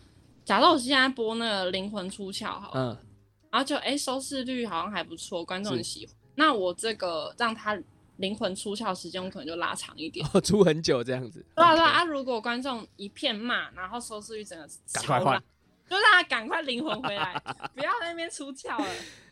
[0.45, 3.07] 假设我现在播那个《灵魂出窍》好了，嗯，
[3.51, 6.15] 然后就哎、欸、收视率好像还不错，观众很喜欢。
[6.37, 7.77] 那我这个让他
[8.19, 11.45] 灵魂出窍时间，我可能就拉长一点，哦，出很久这样子。
[11.57, 15.43] 对啊对啊，啊，如果观众一片骂，然后收视率整个赶快换，
[15.89, 17.35] 就让他赶快灵魂回来，
[17.75, 18.89] 不要在那边出窍了。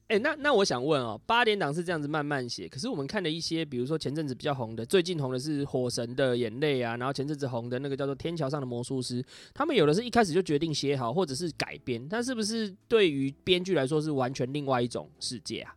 [0.09, 15.77] 哎、欸，那那我想问哦，八点档是这样子慢慢写，可是我们看的一些，比如说前阵子比较红的，最近红的是《火神的眼泪》啊，然后前阵子红的那个叫做《天桥上的魔术师》，他们有的是一开始就决定写好，或者是改编，但是不是对于编剧来说是完全另外一种世界啊？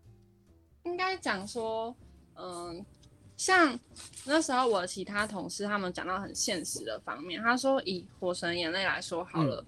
[0.86, 1.94] 应该讲说，
[2.36, 2.86] 嗯，
[3.36, 3.78] 像
[4.24, 9.66] 那时候我其他同事他们讲到很现实的方面，他说以《火神眼泪》来说好了，嗯、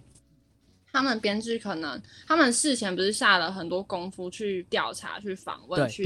[0.94, 6.04] 他们编剧可能他们事前不是下了很多功夫去调查、去访问、去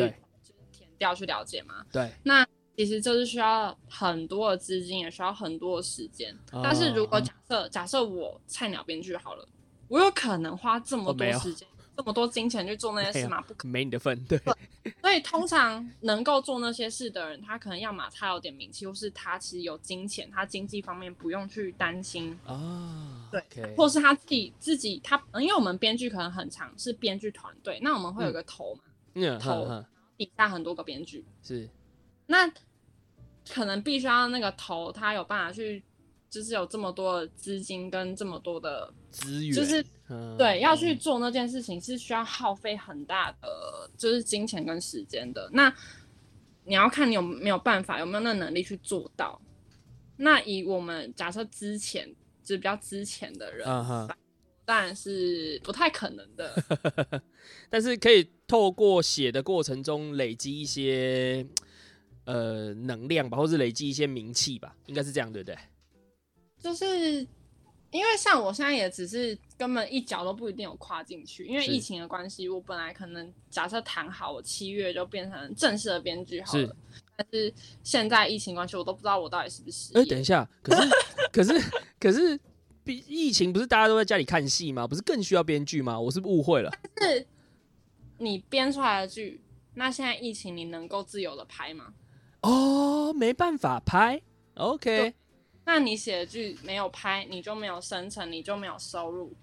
[0.72, 1.86] 填调、去了解吗？
[1.92, 6.34] 对，那其实就是需要很多的资金，也需要很多的时间。
[6.54, 9.46] 哦、但是如果假设、哦、假设我菜鸟编剧好了，
[9.90, 11.68] 我有可能花这么多时间。
[11.98, 13.41] 哦这么多金钱去做那些事吗？
[13.41, 14.18] 不可能，没你的份。
[14.26, 14.39] 对，
[15.02, 23.28] 所以通常能够做那些事的人，他可能要么他有点名气，或是他其实有金钱，他经济方面不用去担心啊。
[23.32, 23.76] 对，okay.
[23.76, 28.82] 或是他自己自己他，因为我们编剧可能很长，是编剧团队，那我们会有个头嘛，
[29.16, 29.86] 嗯、头、嗯、
[30.16, 31.68] 底下很多个编剧是，
[32.28, 32.50] 那
[33.50, 35.84] 可能必须要那个头，他有办法去。
[36.30, 45.49] 就是有这么多的资金跟这么多的资源，就是、嗯、对要去做那件事情是需要耗费很大的就是金钱跟时间的。
[45.51, 45.74] 那
[46.64, 49.41] 你要看你有没有办法，有没有那能力去做到。
[50.18, 52.08] 那以我们假设之前
[52.43, 53.68] 就是比较之前的人，
[54.66, 56.64] 当然是不太可能的。
[57.70, 61.45] 但是可以透过写的过程中累积一些
[62.26, 65.58] 呃能量吧，或是累积一些名气吧，应该是这样，对不对？
[66.60, 67.26] 就是
[67.92, 76.76] 因为像我现在也只是根本一脚都不一定有跨进去，因为疫情的关系，我本来可能假设谈好，我七月就变成正式的编剧好了。
[77.16, 77.52] 但是
[77.84, 79.94] 现在疫情关系，我都不知道我到底是不是。
[79.98, 80.90] 哎、欸，等一下，可是
[81.32, 82.40] 可是可是，
[82.86, 84.86] 疫情不是大家都在家里看戏吗？
[84.86, 86.00] 不是更需要编剧吗？
[86.00, 86.72] 我是不是误会了？
[86.94, 87.26] 但是
[88.18, 89.42] 你编出来的剧，
[89.76, 91.94] 那现在疫情你能够自由的拍吗？
[92.42, 94.22] 哦，没办法拍。
[94.56, 95.14] OK。
[95.68, 99.34] 那你写的剧没有拍，你就没有生成，你就没有收入。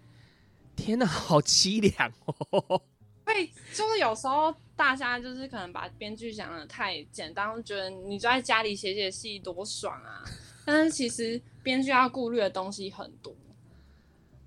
[0.74, 2.10] 天哪，好凄凉
[2.50, 2.80] 哦！
[3.26, 10.24] 会就是有时候大家就是可能把编剧想的太简单，觉得你就在家里写写戏多爽啊。
[10.64, 13.30] 但是其实编剧要顾虑的东西很多。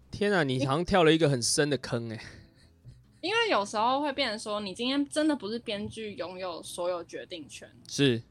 [0.09, 2.19] 天哪，你好像跳了一个很深的坑哎。
[3.21, 7.71] 因为有时候会变成说，你今天真的不是编剧拥有所有决定权。
[7.87, 8.23] 是。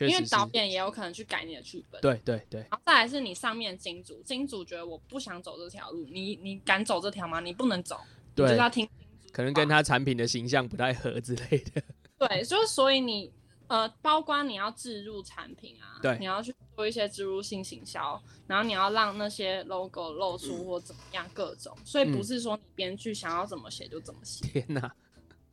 [0.00, 2.60] 因为导演也有可能去改你的剧本，对对对。
[2.62, 7.38] 然后再来是你上面金主，金主觉得我不想走这条路，你你敢走这条吗？
[7.38, 8.00] 你不能走，
[8.34, 8.88] 对，就是要听。
[9.32, 11.82] 可能跟他产品的形象不太合之类的。
[12.18, 13.32] 对，就是所以你
[13.66, 24.46] 呃，包括你要置入产品啊，对，你要去做一些植入性行销，然后你要让那些 logo 露出或怎么样各种，所以不是说你编剧想要怎么写就怎么写。
[24.46, 24.94] 天哪，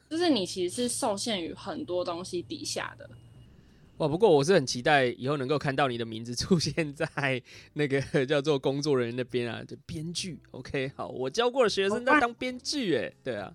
[0.09, 3.09] 就是你其实是受限于很多东西底下的。
[4.01, 7.39] 哇，不过我是很期待以后能够看到你的名字出现在
[7.73, 10.39] 那个 叫做工作人员那边啊，就编剧。
[10.49, 13.53] OK，好，我教过的学生在当编剧，哎，对啊。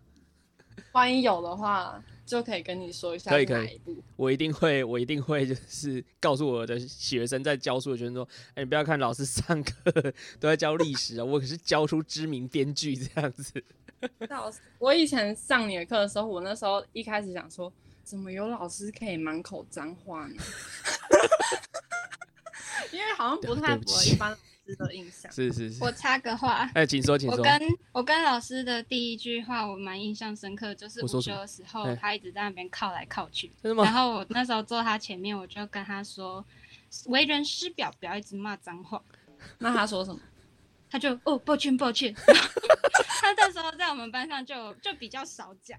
[0.92, 3.28] 万一有的话，就可以跟你说一下。
[3.28, 3.80] 可以可以，
[4.14, 9.90] 我一定会，我一定会，就是告诉我的学生，在教书的学生说，哎、欸，你不要看老师上课
[10.38, 13.64] 都在教历史啊，我可是教出知名编剧这样子。
[14.30, 17.72] 老师我以前上你的课的时候，我那时候一开始想说。
[18.06, 20.36] 怎么有老师可以满口脏话呢？
[22.92, 25.28] 因为好像不太符合一般老师的印象。
[25.32, 25.82] 是是是。
[25.82, 26.70] 我插个话。
[26.72, 27.36] 哎，请说，请说。
[27.36, 33.50] 我跟我跟老师的第一句话，我蛮印象深刻，就是午休的时候，他一直在那边靠来靠去。
[33.60, 33.82] 真的吗？
[33.82, 36.44] 然后我那时候坐他前面，我就跟他说
[37.06, 39.02] ：“为人师表，不要一直骂脏话。
[39.58, 40.20] ”那他说什么？
[40.88, 42.14] 他就哦，抱歉抱歉。
[43.20, 45.76] 他那时候在我们班上就就比较少讲。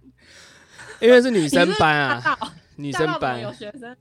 [0.99, 3.95] 因为是女生班啊，女生班有学生，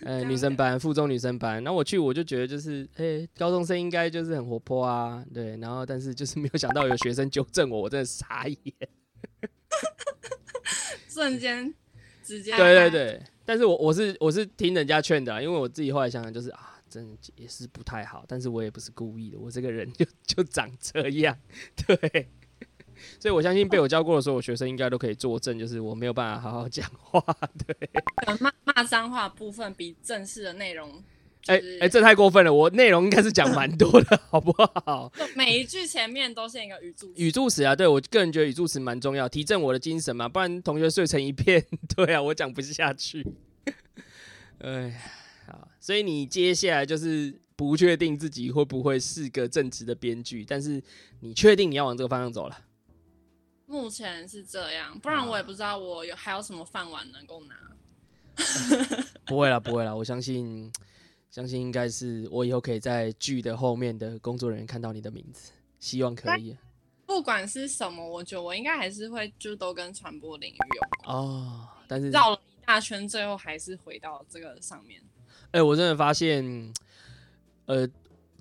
[0.00, 1.62] 呃，女生班，附中女生班。
[1.62, 5.56] 然后我去，我就觉得就是，哎、欸，高中生应该就是很活泼啊，对。
[5.58, 8.58] 然后，但是就是没有想到有学生纠正我，我真的傻眼，
[11.08, 11.72] 瞬间
[12.22, 12.56] 直接。
[12.56, 18.24] 对对对，但是我我是我是听人家劝的、啊，因为我自己后来想想就是啊，真的也是不太好。
[18.26, 21.36] 但是我也不是故意的，我这个人就就长这样，
[21.86, 22.28] 对。
[23.18, 27.22] 所以我相信被我教过的所有学生应该都可以作证，就是我没有办法好好讲话，
[27.66, 27.76] 对。
[28.40, 31.02] 骂骂脏话部分比正式的内容。
[31.46, 32.52] 哎、欸、哎、欸，这太过分了！
[32.52, 34.52] 我内容应该是讲蛮多的， 好不
[34.84, 35.12] 好？
[35.36, 37.12] 每一句前面都是一个语助词。
[37.22, 43.24] 语助词啊，对我个人觉得语助词蛮重要，提振我的精神嘛，不然同学睡成一片，对啊，我讲不下去。
[44.58, 45.00] 哎，
[45.46, 50.82] 好，所以你接下来就是不确定自己会不会是个正直的编剧，但是
[51.20, 52.58] 你确定你要往这个方向走了？
[53.66, 57.54] 目前是这样，不然我也不知道我有还有什么饭碗能够拿。
[59.26, 60.72] 不会啦，不会啦，我相信。
[61.28, 66.56] 相信应该是我以后可以在剧的后面的工作人员看到你的名字，希望可以。
[67.04, 71.68] 不管是什么，我觉得我应该还是会就都跟传播领域有关哦。
[71.86, 75.02] 但是绕了一大圈，最后还是回到这个上面。
[75.50, 76.72] 哎、欸，我真的发现，
[77.66, 77.86] 呃，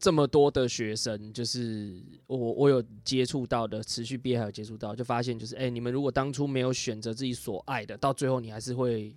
[0.05, 9.15] 这么多的学生，就是我我有接触到的，持续毕业还有接触到，就发现就是，哎、你们如果当初没有选择自己所爱的，到最后你还是会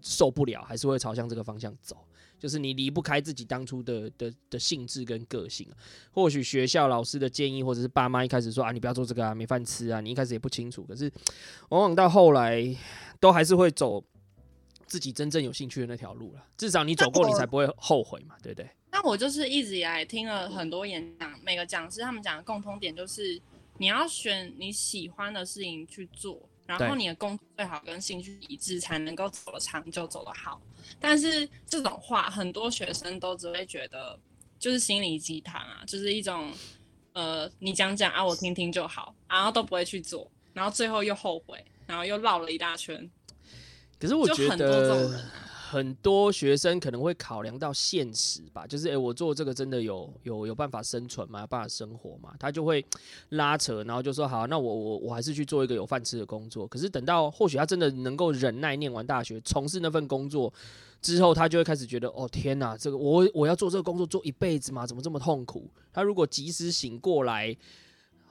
[0.00, 1.98] 受不了，还是会朝向这个方向走。
[2.38, 5.68] 就是你离不开自己当初的的的性质跟个性，
[6.12, 11.12] 或许学校老师的建议，或者是爸妈一开始说啊，你不要做这个啊，没饭吃啊，你一开始也不清楚，可是
[11.68, 12.74] 往往到后来
[13.20, 14.02] 都还是会走
[14.86, 16.42] 自己真正有兴趣的那条路了。
[16.56, 18.70] 至少你走过，你才不会后悔嘛，对不对？
[18.90, 23.40] 那我就是一直以来听了很多演讲，每个讲师他们讲的共通点就是，
[23.78, 26.40] 你要选你喜欢的事情去做。
[26.66, 30.62] 然后你的工作最好跟兴趣一致，才能够走得长久，走得好。
[31.00, 34.16] 但是这种话，很多学生都只会觉得
[34.56, 36.52] 就是心灵鸡汤啊，就是一种
[37.12, 43.10] 呃，你讲讲啊，我听听就好，然后都不会去做，然后最后又后悔，然后又绕了一大圈。
[43.98, 44.50] 可是我觉得。
[44.50, 44.68] 很多
[45.70, 51.42] 很多学生可能会考量到现实吧，就是诶、我做这个真的有有有办法生存吗？
[51.42, 52.34] 有办法生活吗？
[52.40, 52.84] 他就会
[53.28, 56.66] 拉扯，然后就说好，那我我我还是去做一个有饭吃的工作。
[56.66, 60.52] 可是等到或许他真的能够忍耐念完大学，从事那份工作
[61.00, 64.84] 之后，他就会开始觉得哦天哪，这个我我要做这个工作做一辈子吗？
[64.84, 65.70] 怎么这么痛苦？
[65.92, 67.56] 他如果及时醒过来。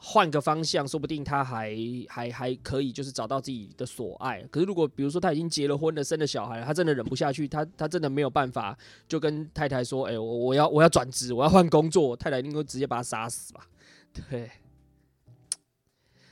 [0.02, 1.76] 换个方向，说不定他还
[2.08, 4.42] 还还可以，就是找到自己的所爱。
[4.50, 8.78] 可是如果比如说他已经结了婚了，生了小孩了，他真的忍不下去，他他真的没有办法，
[9.10, 13.68] 就跟太太说：“哎、我我要我要转职，我要换工作。”太太应该直接把他杀死吧？
[14.30, 14.50] 对。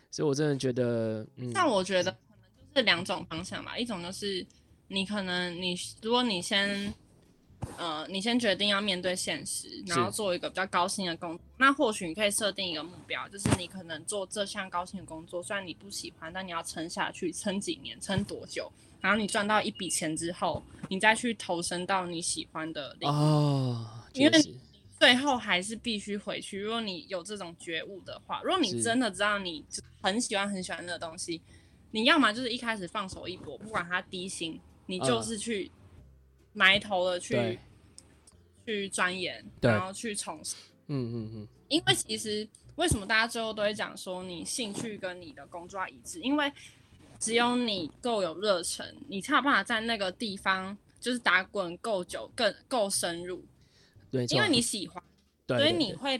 [0.09, 3.77] 所以我真的觉得，嗯，但我觉得可能就是两种方向吧。
[3.77, 4.47] 一种就是
[4.87, 6.93] 你可能你如果你先。
[7.77, 11.45] 呃，你先决定要面对现实，然后做一个比较高薪的工作。
[11.57, 18.71] 那或许你可以设定一个目标，就是你可能做这项高薪的工作，虽然你不喜欢，但你要撑下去，撑几年，撑多久？
[18.99, 23.13] 然后你赚到一笔钱之后，你再去投身到你喜欢的领域。
[23.13, 24.55] 哦，因为
[24.99, 26.59] 最后还是必须回去。
[26.59, 29.63] 如果你有这种觉悟的话，如果你真的知道你
[30.01, 31.39] 很喜欢很喜欢那个东西，
[31.91, 35.71] 你要么就是一开始放手一搏，不管它低薪，你就是去。
[36.57, 37.59] 埋头的去
[38.65, 40.55] 去钻研，然后去从事。
[40.87, 41.47] 嗯嗯嗯。
[41.67, 42.47] 因为其实
[42.77, 46.19] 为什么大家最后都会讲说你兴趣跟你的工作要一致？
[46.21, 46.51] 因为
[47.19, 53.45] 只有你够有热忱，你才有办法在那个地方就是打滚够久，更够深入。
[54.09, 55.03] 对，因为你喜欢，
[55.45, 56.19] 对对对，所以你会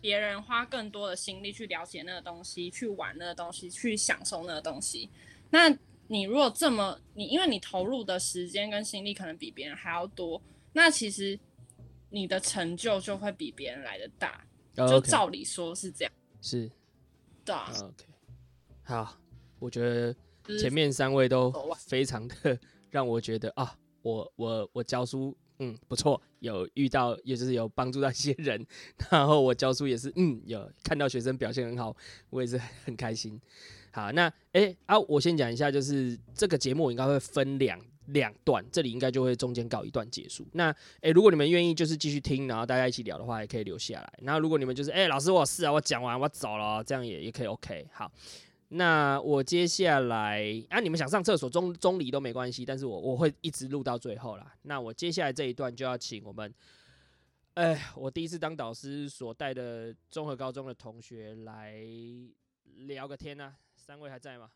[0.00, 5.10] 别人花更多的心力去了解那个东西，去玩那个东西，去享受那个东西。
[5.50, 5.70] 那
[6.12, 10.42] 你如果这么你，因为你投入的时间跟心力可能比别人还要多，
[10.74, 11.40] 那其实
[12.10, 14.46] 你的成就就会比别人来的大。
[14.76, 14.90] Oh, okay.
[14.90, 16.12] 就照理说是这样。
[16.42, 16.70] 是。
[17.42, 17.72] 对啊。
[17.82, 18.04] OK。
[18.82, 19.18] 好，
[19.58, 20.14] 我觉得
[20.58, 22.58] 前面三位都非常的
[22.90, 28.66] 让我觉得啊，我我我教书嗯不错，有遇到也就是有帮助到一些人，
[29.10, 31.96] 然后我教书也是嗯有看到学生表现很好，
[32.28, 33.40] 我也是很开心。
[33.92, 40.46] 好，那哎、啊，我先讲一下，就是这个节目应该会分两两段，这里应该就会中间告一段结束。
[40.52, 44.12] 那哎、如果你们愿意就是继续听，然后大家一起聊的话，也可以留下来。
[44.22, 47.86] 那如果你们就是哎、老师我有事啊，我讲完我走了，这样也也可以 OK。
[47.92, 48.10] 好，
[48.70, 54.54] 那我接下来啊，你们想上厕所中中离都没关系，但是我我会一直录到最后啦。
[54.62, 56.52] 那我接下来这一段就要请我们，
[57.54, 61.74] 哎、我第一次当导师所带的综合高中的同学来
[62.86, 63.54] 聊个天啊。
[63.82, 64.52] 三位还在吗？